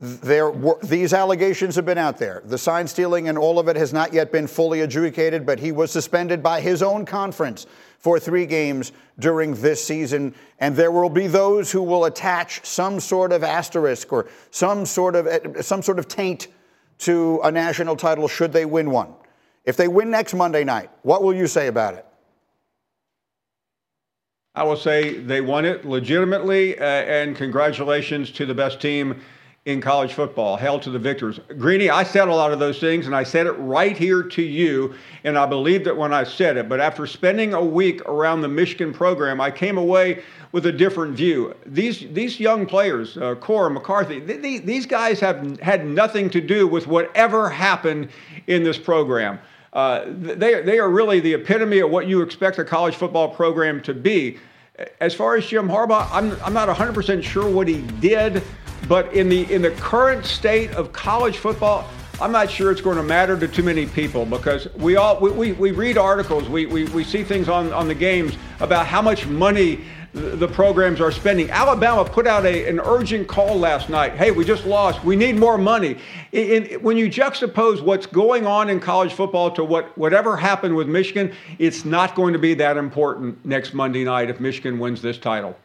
[0.00, 2.42] There were, these allegations have been out there.
[2.44, 5.72] The sign stealing and all of it has not yet been fully adjudicated, but he
[5.72, 7.66] was suspended by his own conference
[7.98, 10.36] for three games during this season.
[10.60, 15.16] And there will be those who will attach some sort of asterisk or some sort
[15.16, 16.46] of, some sort of taint
[16.98, 19.14] to a national title should they win one.
[19.64, 22.06] If they win next Monday night, what will you say about it?
[24.54, 29.20] I will say they won it legitimately, uh, and congratulations to the best team
[29.68, 30.56] in college football.
[30.56, 31.40] Hell to the victors.
[31.58, 34.42] Greeny, I said a lot of those things, and I said it right here to
[34.42, 36.70] you, and I believed it when I said it.
[36.70, 41.14] But after spending a week around the Michigan program, I came away with a different
[41.14, 41.54] view.
[41.66, 46.66] These these young players, uh, Corum, McCarthy, th- these guys have had nothing to do
[46.66, 48.08] with whatever happened
[48.46, 49.38] in this program.
[49.74, 53.82] Uh, they, they are really the epitome of what you expect a college football program
[53.82, 54.38] to be.
[55.00, 58.42] As far as Jim Harbaugh, I'm, I'm not 100% sure what he did
[58.88, 61.88] but in the in the current state of college football,
[62.20, 65.30] I'm not sure it's going to matter to too many people because we all we,
[65.30, 69.02] we, we read articles, we, we, we see things on, on the games about how
[69.02, 71.50] much money the programs are spending.
[71.50, 74.14] Alabama put out a, an urgent call last night.
[74.14, 75.04] Hey, we just lost.
[75.04, 75.98] We need more money.
[76.32, 80.74] In, in, when you juxtapose what's going on in college football to what whatever happened
[80.74, 85.02] with Michigan, it's not going to be that important next Monday night if Michigan wins
[85.02, 85.56] this title.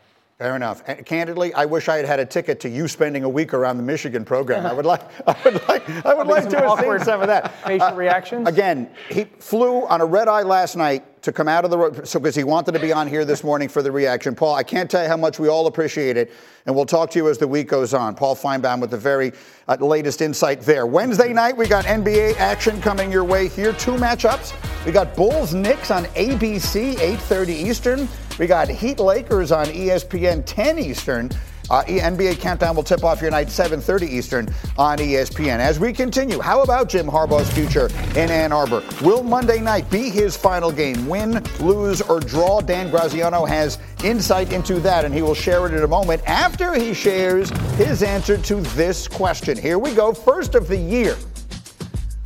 [0.44, 0.84] Fair enough.
[0.88, 3.78] And candidly, I wish I had had a ticket to you spending a week around
[3.78, 4.66] the Michigan program.
[4.66, 7.64] I would like, I would like, I would like to have seen some of that.
[7.64, 8.46] Facial uh, reactions.
[8.46, 12.06] Again, he flew on a red eye last night to come out of the road,
[12.06, 14.36] so because he wanted to be on here this morning for the reaction.
[14.36, 16.32] Paul, I can't tell you how much we all appreciate it,
[16.66, 18.14] and we'll talk to you as the week goes on.
[18.14, 19.32] Paul Finebaum with the very
[19.70, 20.86] uh, latest insight there.
[20.86, 23.72] Wednesday night, we got NBA action coming your way here.
[23.74, 24.54] Two matchups.
[24.86, 28.10] We got Bulls Knicks on ABC, 8:30 Eastern.
[28.38, 31.30] We got Heat Lakers on ESPN 10 Eastern.
[31.74, 35.58] Uh, NBA Countdown will tip off your night 7:30 Eastern on ESPN.
[35.58, 38.84] As we continue, how about Jim Harbaugh's future in Ann Arbor?
[39.02, 41.08] Will Monday night be his final game?
[41.08, 42.62] Win, lose, or draw?
[42.62, 46.76] Dan Graziano has insight into that, and he will share it in a moment after
[46.76, 49.58] he shares his answer to this question.
[49.58, 50.14] Here we go.
[50.14, 51.18] First of the year.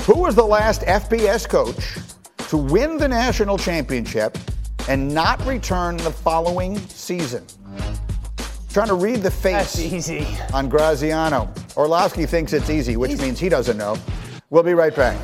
[0.02, 1.96] Who was the last FBS coach
[2.50, 4.38] to win the national championship
[4.90, 7.46] and not return the following season?
[8.78, 10.28] Trying to read the face That's easy.
[10.54, 11.52] on Graziano.
[11.76, 13.98] Orlovsky thinks it's easy, which means he doesn't know.
[14.52, 15.18] We'll be right back.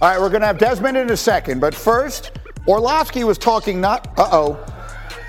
[0.00, 2.30] All right, we're going to have Desmond in a second, but first,
[2.68, 4.16] Orlovsky was talking not.
[4.16, 4.81] Uh oh.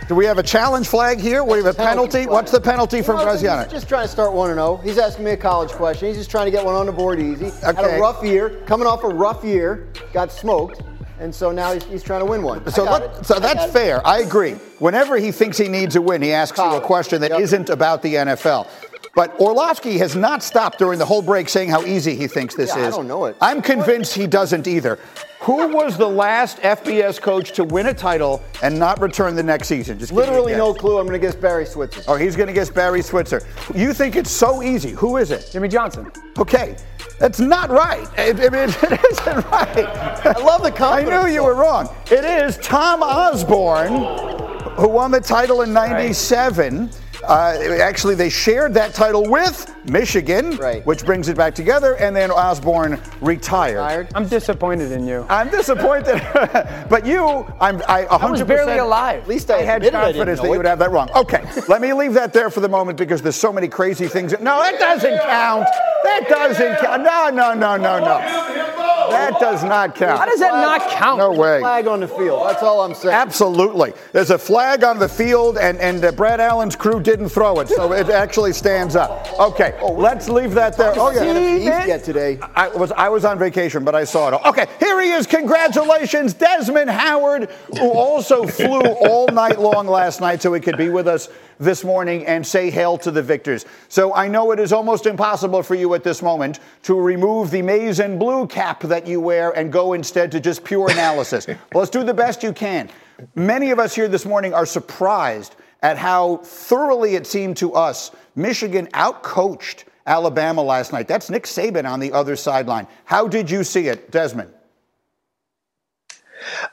[0.07, 1.43] Do we have a challenge flag here?
[1.43, 2.25] We have a penalty.
[2.27, 3.63] What's the penalty from You Graziano?
[3.63, 4.77] He's just trying to start 1 0.
[4.83, 6.09] He's asking me a college question.
[6.09, 7.49] He's just trying to get one on the board easy.
[7.61, 7.97] Had Okay.
[7.97, 10.81] a rough year, coming off a rough year, got smoked,
[11.19, 12.69] and so now he's, he's trying to win one.
[12.71, 13.71] So, let- so I that's it.
[13.71, 14.05] fair.
[14.05, 14.53] I agree.
[14.79, 18.01] Whenever he thinks he needs a win, he asks you a question that not about
[18.01, 18.67] the NFL.
[19.15, 22.75] But Orlovsky has not stopped during the whole break saying how easy he thinks this
[22.75, 23.37] Yeah, I don't know it.
[23.41, 24.97] I'm convinced he doesn't either.
[25.41, 29.67] Who was the last FBS coach to win a title and not return the next
[29.67, 29.99] season?
[29.99, 30.97] Just give me a Literally no clue.
[30.97, 32.01] I'm going to guess Barry Switzer.
[32.07, 33.41] Oh, he's going to guess Barry Switzer.
[33.75, 34.91] You think it's so easy.
[34.91, 35.49] Who is it?
[35.51, 36.11] Jimmy Johnson.
[36.39, 36.75] Okay.
[37.19, 38.07] That's not right.
[38.17, 39.85] I I mean, it isn't right.
[40.25, 41.09] I love the comment.
[41.13, 41.93] I knew you were wrong.
[42.09, 44.43] It is Tom Osborne
[44.77, 46.89] who won the title in 97.
[47.23, 50.85] Uh, actually, they shared that title with Michigan, Right.
[50.85, 53.77] which brings it back together, and then Osborne retired.
[53.77, 54.07] Tired?
[54.15, 55.25] I'm disappointed in you.
[55.29, 56.21] I'm disappointed,
[56.89, 58.21] but you, I'm, I 100%.
[58.21, 59.23] I was barely alive.
[59.23, 61.09] At least I, I had admitted I didn't confidence that you would have that wrong.
[61.15, 64.31] Okay, let me leave that there for the moment because there's so many crazy things.
[64.39, 65.67] No, that doesn't count.
[66.03, 67.03] That doesn't count.
[67.03, 68.52] No, no, no, no, no.
[69.09, 70.19] That does not count.
[70.19, 71.19] How does that not count?
[71.19, 71.59] No way.
[71.59, 72.45] Flag on the field.
[72.47, 73.13] That's all I'm saying.
[73.13, 73.93] Absolutely.
[74.11, 77.69] There's a flag on the field, and, and uh, Brad Allen's crew didn't throw it,
[77.69, 79.27] so it actually stands up.
[79.39, 80.93] Okay, let's leave that there.
[80.95, 81.21] Oh, yeah.
[81.23, 82.39] NFC yet today.
[82.55, 84.33] I was I was on vacation, but I saw it.
[84.33, 84.49] all.
[84.49, 85.27] Okay, here he is.
[85.27, 87.49] Congratulations, Desmond Howard,
[87.79, 91.29] who also flew all night long last night so he could be with us
[91.63, 93.65] this morning and say hail to the victors.
[93.89, 97.61] So I know it is almost impossible for you at this moment to remove the
[97.61, 101.47] maize and blue cap that you wear and go instead to just pure analysis.
[101.47, 102.89] well, let's do the best you can.
[103.35, 108.11] Many of us here this morning are surprised at how thoroughly it seemed to us
[108.35, 111.07] Michigan outcoached Alabama last night.
[111.07, 112.87] That's Nick Saban on the other sideline.
[113.05, 114.51] How did you see it, Desmond?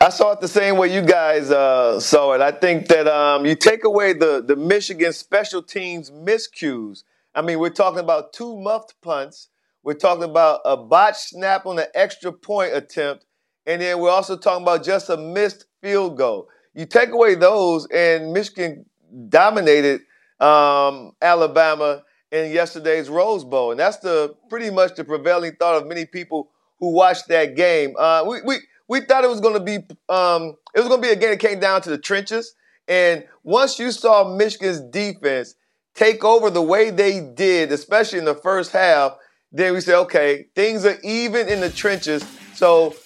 [0.00, 2.40] I saw it the same way you guys uh, saw it.
[2.40, 7.04] I think that um, you take away the, the Michigan special teams miscues.
[7.34, 9.48] I mean, we're talking about two muffed punts.
[9.82, 13.24] We're talking about a botched snap on an extra point attempt.
[13.66, 16.48] And then we're also talking about just a missed field goal.
[16.74, 18.86] You take away those, and Michigan
[19.28, 20.02] dominated
[20.40, 23.70] um, Alabama in yesterday's Rose Bowl.
[23.70, 27.94] And that's the pretty much the prevailing thought of many people who watched that game.
[27.98, 28.56] Uh, we, we,
[28.91, 29.76] we thought it was going to be
[30.09, 32.57] um, it was going to be a game that came down to the trenches.
[32.88, 35.55] And once you saw Michigan's defense
[35.95, 39.16] take over the way they did, especially in the first half,
[39.53, 42.24] then we said, okay, things are even in the trenches.
[42.55, 42.97] So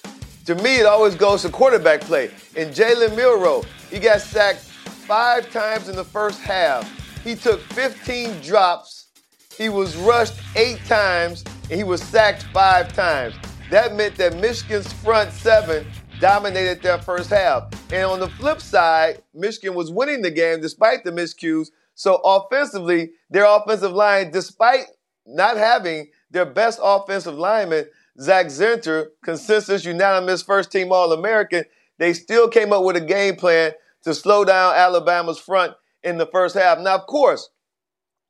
[0.47, 2.30] to me, it always goes to quarterback play.
[2.57, 6.91] And Jalen Milroe, he got sacked five times in the first half.
[7.22, 9.09] He took 15 drops.
[9.55, 13.35] He was rushed eight times, and he was sacked five times.
[13.70, 15.86] That meant that Michigan's front seven
[16.20, 17.68] dominated their first half.
[17.92, 21.68] And on the flip side, Michigan was winning the game despite the miscues.
[21.94, 24.86] So offensively, their offensive line, despite
[25.26, 27.86] not having their best offensive lineman,
[28.20, 31.64] Zak Zinter, consensus unanimous first team All American,
[31.98, 36.26] they still came up with a game plan to slow down Alabama's front in the
[36.26, 36.78] first half.
[36.78, 37.48] Now, of course,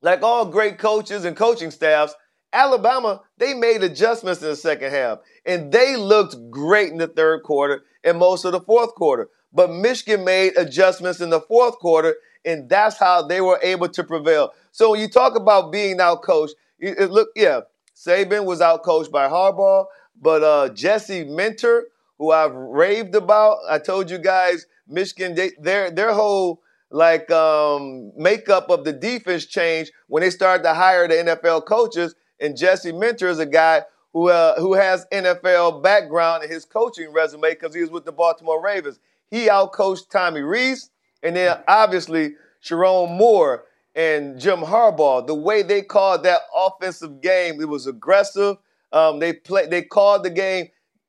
[0.00, 2.14] like all great coaches and coaching staffs,
[2.54, 7.42] Alabama, they made adjustments in the second half, and they looked great in the third
[7.42, 9.28] quarter and most of the fourth quarter.
[9.52, 14.04] But Michigan made adjustments in the fourth quarter, and that's how they were able to
[14.04, 14.52] prevail.
[14.72, 17.60] So when you talk about being outcoached, it, it look, yeah,
[17.94, 19.86] Saban was out coached by Harbaugh,
[20.20, 21.88] but uh, Jesse Minter,
[22.18, 28.12] who I've raved about, I told you guys, Michigan, they, their their whole like um,
[28.16, 32.14] makeup of the defense changed when they started to hire the NFL coaches.
[32.40, 33.82] And Jesse Minter is a guy
[34.12, 38.12] who uh, who has NFL background in his coaching resume because he was with the
[38.12, 38.98] Baltimore Ravens.
[39.30, 40.90] He outcoached Tommy Rees,
[41.22, 43.64] and then obviously Sherrone Moore
[43.94, 45.26] and Jim Harbaugh.
[45.26, 48.56] The way they called that offensive game, it was aggressive.
[48.92, 50.68] Um, they play, they called the game,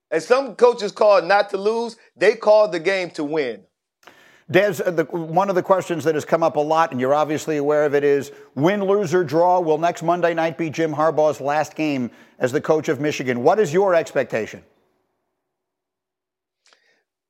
[0.10, 1.98] and some coaches called not to lose.
[2.16, 3.64] They called the game to win.
[4.50, 7.16] Des, uh, the, one of the questions that has come up a lot, and you're
[7.16, 9.60] obviously aware of it, is win, lose, or draw.
[9.60, 13.42] Will next Monday night be Jim Harbaugh's last game as the coach of Michigan?
[13.42, 14.64] What is your expectation?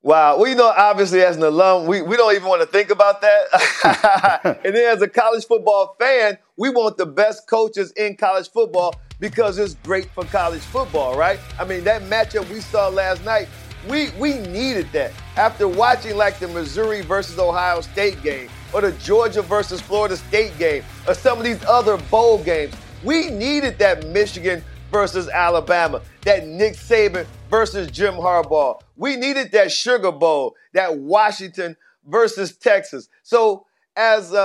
[0.05, 0.37] Wow.
[0.37, 3.21] Well, you know, obviously as an alum, we, we don't even want to think about
[3.21, 4.59] that.
[4.63, 8.93] and then as a college football fan, we want the best coaches in college football
[9.19, 11.39] because it's great for college football, right?
[11.57, 13.47] I mean, that matchup we saw last night,
[13.87, 15.11] we we needed that.
[15.35, 20.57] After watching like the Missouri versus Ohio State game, or the Georgia versus Florida State
[20.57, 22.73] game, or some of these other bowl games,
[23.03, 28.79] we needed that Michigan versus Alabama, that Nick Saban versus Jim Harbaugh.
[28.95, 31.75] We needed that Sugar Bowl, that Washington
[32.05, 33.09] versus Texas.
[33.23, 33.65] So,
[33.95, 34.37] as uh,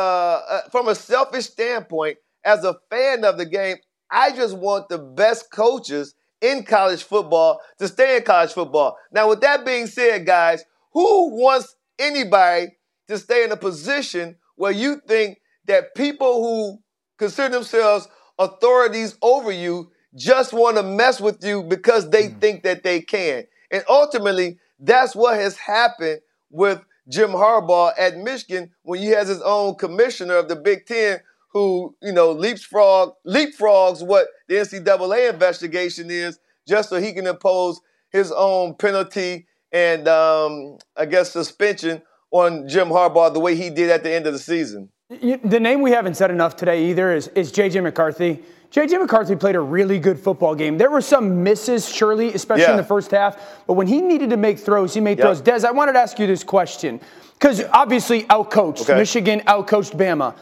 [0.48, 3.76] uh, from a selfish standpoint, as a fan of the game,
[4.10, 8.96] I just want the best coaches in college football to stay in college football.
[9.12, 12.76] Now, with that being said, guys, who wants anybody
[13.08, 16.78] to stay in a position where you think that people who
[17.18, 22.40] consider themselves authorities over you just want to mess with you because they mm.
[22.40, 23.44] think that they can.
[23.70, 26.20] And ultimately, that's what has happened
[26.50, 31.20] with Jim Harbaugh at Michigan when he has his own commissioner of the Big Ten
[31.52, 37.80] who, you know, leapfrog leapfrogs what the NCAA investigation is just so he can impose
[38.10, 43.90] his own penalty and um, I guess suspension on Jim Harbaugh the way he did
[43.90, 44.90] at the end of the season.
[45.08, 47.80] The name we haven't said enough today either is, is J.J.
[47.80, 48.44] McCarthy.
[48.70, 48.98] J.J.
[48.98, 50.78] McCarthy played a really good football game.
[50.78, 52.72] There were some misses, surely, especially yeah.
[52.72, 53.64] in the first half.
[53.66, 55.26] But when he needed to make throws, he made yep.
[55.26, 55.40] throws.
[55.40, 57.00] Des, I wanted to ask you this question
[57.32, 58.82] because obviously outcoached.
[58.82, 58.94] Okay.
[58.94, 60.36] Michigan outcoached Bama.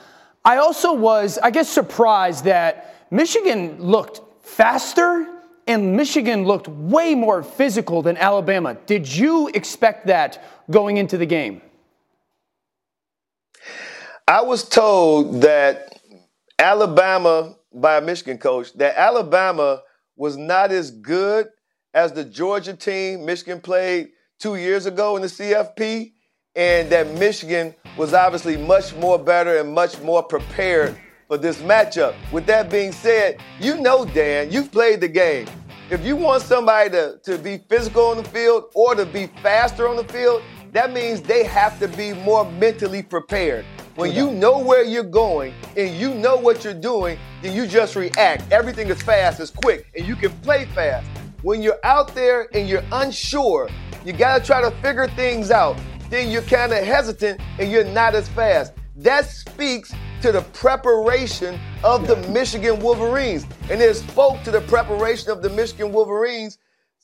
[0.49, 5.26] I also was, I guess, surprised that Michigan looked faster
[5.66, 8.78] and Michigan looked way more physical than Alabama.
[8.86, 11.61] Did you expect that going into the game?
[14.26, 16.01] I was told that
[16.59, 19.82] Alabama by a Michigan coach that Alabama
[20.16, 21.49] was not as good
[21.92, 26.12] as the Georgia team Michigan played two years ago in the CFP,
[26.55, 32.14] and that Michigan was obviously much more better and much more prepared for this matchup.
[32.32, 35.46] With that being said, you know, Dan, you've played the game.
[35.90, 39.88] If you want somebody to, to be physical on the field or to be faster
[39.88, 40.42] on the field,
[40.72, 43.64] that means they have to be more mentally prepared.
[43.94, 47.96] When you know where you're going and you know what you're doing, then you just
[47.96, 48.51] react.
[48.53, 51.09] Everything is fast, it's quick, and you can play fast.
[51.42, 53.68] When you're out there and you're unsure,
[54.05, 55.76] you got to try to figure things out.
[56.11, 58.72] Then you're kind of hesitant and you're not as fast.
[58.96, 59.92] That speaks
[60.22, 63.46] to the preparation of the Michigan Wolverines.
[63.70, 66.59] And it spoke to the preparation of the Michigan Wolverines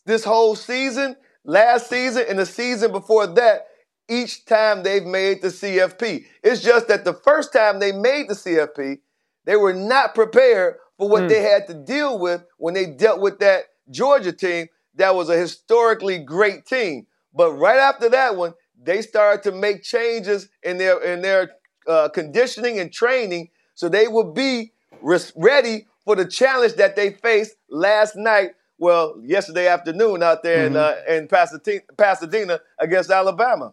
[0.06, 3.66] this whole season, last season, and the season before that
[4.08, 6.24] each time they've made the CFP.
[6.42, 8.98] It's just that the first time they made the CFP,
[9.44, 11.28] they were not prepared for what mm.
[11.28, 15.36] they had to deal with when they dealt with that Georgia team that was a
[15.36, 17.06] historically great team.
[17.32, 18.54] But right after that one,
[18.84, 21.52] they started to make changes in their in their
[21.86, 24.72] uh, conditioning and training so they would be
[25.02, 28.50] res- ready for the challenge that they faced last night.
[28.78, 30.76] Well, yesterday afternoon out there mm-hmm.
[30.76, 33.72] in, uh, in Pasadena, Pasadena against Alabama.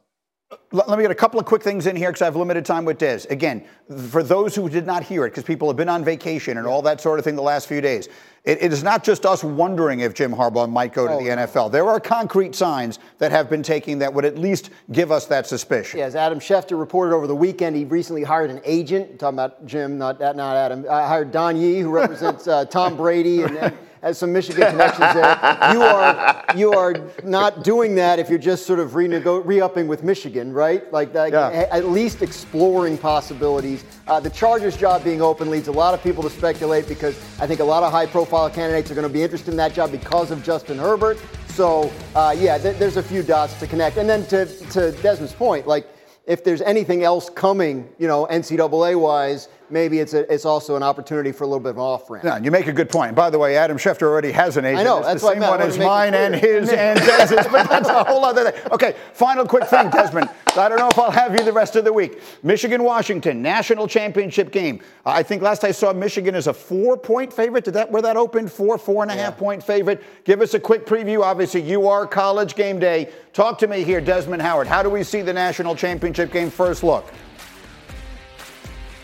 [0.73, 2.83] Let me get a couple of quick things in here because I have limited time
[2.85, 3.21] with Des.
[3.29, 3.65] Again,
[4.09, 6.81] for those who did not hear it, because people have been on vacation and all
[6.81, 8.09] that sort of thing the last few days,
[8.43, 11.29] it, it is not just us wondering if Jim Harbaugh might go to oh, the
[11.29, 11.71] NFL.
[11.71, 15.47] There are concrete signs that have been taken that would at least give us that
[15.47, 15.99] suspicion.
[15.99, 19.11] Yeah, as Adam Schefter reported over the weekend, he recently hired an agent.
[19.11, 20.85] I'm talking about Jim, not, that not Adam.
[20.89, 25.13] I hired Don Yee, who represents uh, Tom Brady and, and has some Michigan connections
[25.13, 25.73] there.
[25.73, 30.51] You are you are not doing that if you're just sort of re-upping with Michigan,
[30.51, 30.91] right?
[30.91, 31.67] Like, like yeah.
[31.71, 33.85] at least exploring possibilities.
[34.07, 37.47] Uh, the Chargers job being open leads a lot of people to speculate because I
[37.47, 40.31] think a lot of high-profile candidates are going to be interested in that job because
[40.31, 41.17] of Justin Herbert.
[41.47, 43.97] So uh, yeah, th- there's a few dots to connect.
[43.97, 45.87] And then to to Desmond's point, like
[46.25, 50.83] if there's anything else coming, you know, NCAA wise maybe it's, a, it's also an
[50.83, 52.25] opportunity for a little bit of an off ramp.
[52.25, 53.15] Yeah, you make a good point.
[53.15, 54.79] By the way, Adam Schefter already has an agent.
[54.79, 57.89] I know, it's that's the same one as mine and his and Des's, but that's
[57.89, 58.71] a whole other thing.
[58.71, 60.29] Okay, final quick thing, Desmond.
[60.57, 62.21] I don't know if I'll have you the rest of the week.
[62.43, 64.81] Michigan Washington, national championship game.
[65.05, 67.63] I think last I saw Michigan is a four point favorite.
[67.63, 68.51] Did that where that opened?
[68.51, 69.25] Four, four and a yeah.
[69.25, 70.03] half point favorite.
[70.25, 71.21] Give us a quick preview.
[71.23, 73.09] Obviously, you are college game day.
[73.33, 74.67] Talk to me here, Desmond Howard.
[74.67, 77.05] How do we see the national championship game first look?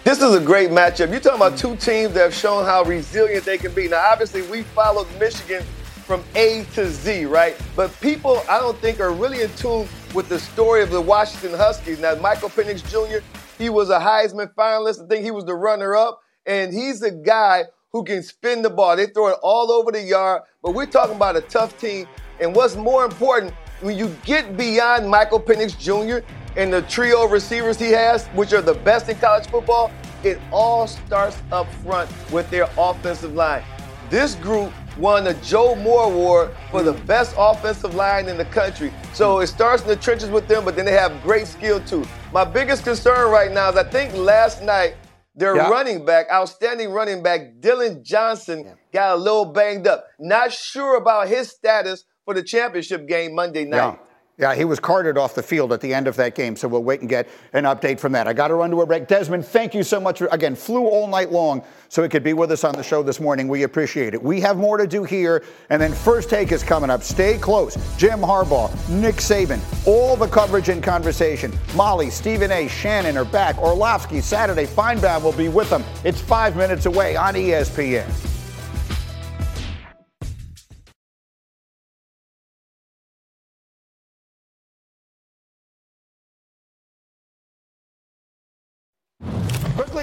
[0.07, 1.11] This is a great matchup.
[1.11, 3.89] You're talking about two teams that have shown how resilient they can be.
[3.89, 5.65] Now, obviously, we followed Michigan
[6.05, 7.57] from A to Z, right?
[7.75, 11.59] But people, I don't think, are really in tune with the story of the Washington
[11.59, 11.99] Huskies.
[11.99, 13.21] Now, Michael Penix Jr.,
[13.61, 15.03] he was a Heisman finalist.
[15.03, 16.21] I think he was the runner up.
[16.45, 18.95] And he's a guy who can spin the ball.
[18.95, 20.43] They throw it all over the yard.
[20.63, 22.07] But we're talking about a tough team.
[22.39, 26.25] And what's more important, when you get beyond Michael Penix Jr.
[26.57, 29.91] and the trio of receivers he has, which are the best in college football,
[30.23, 33.63] it all starts up front with their offensive line.
[34.09, 38.91] This group won the Joe Moore Award for the best offensive line in the country.
[39.13, 42.03] So it starts in the trenches with them, but then they have great skill too.
[42.33, 44.95] My biggest concern right now is I think last night
[45.35, 45.69] their Yeah.
[45.69, 50.07] running back, outstanding running back, Dillon Johnson, got a little banged up.
[50.19, 53.77] Not sure about his status for the championship game Monday night.
[53.77, 53.95] Yeah.
[54.39, 56.83] Yeah, he was carted off the field at the end of that game, so we'll
[56.83, 58.27] wait and get an update from that.
[58.27, 59.07] I got to run to a break.
[59.07, 60.21] Desmond, thank you so much.
[60.21, 63.19] Again, flew all night long so he could be with us on the show this
[63.19, 63.47] morning.
[63.47, 64.21] We appreciate it.
[64.21, 67.01] We have more to do here, and then First Take is coming up.
[67.01, 67.75] Stay close.
[67.97, 71.51] Jim Harbaugh, Nick Saban, all the coverage and conversation.
[71.75, 73.57] Molly, Stephen A., Shannon are back.
[73.57, 75.83] Orlovsky, Saturday, Finebaum will be with them.
[76.03, 78.36] It's five minutes away on ESPN.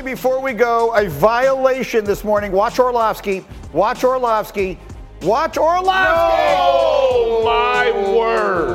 [0.05, 2.53] Before we go, a violation this morning.
[2.53, 3.45] Watch Orlovsky.
[3.73, 4.79] Watch Orlovsky.
[5.23, 6.55] Watch Orlovsky.
[6.59, 8.69] Oh my word!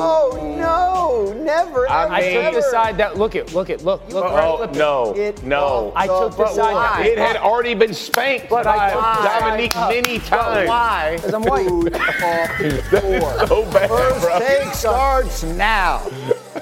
[0.00, 1.86] Oh no, never.
[1.90, 4.24] I, ever, took the side that look it, look it, look, look.
[4.24, 4.76] right, Oh flip it.
[4.78, 5.92] no, It- no!
[5.94, 7.02] I took the But side why?
[7.02, 9.90] that It had already been spanked But by I took Dominique up.
[9.90, 10.68] many But times.
[10.68, 11.16] why?
[11.16, 11.68] Because I'm white.
[11.68, 13.46] Food off four.
[13.46, 14.38] So bad, First bro.
[14.38, 16.00] take starts now.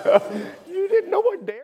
[0.69, 1.57] You didn't know what damn.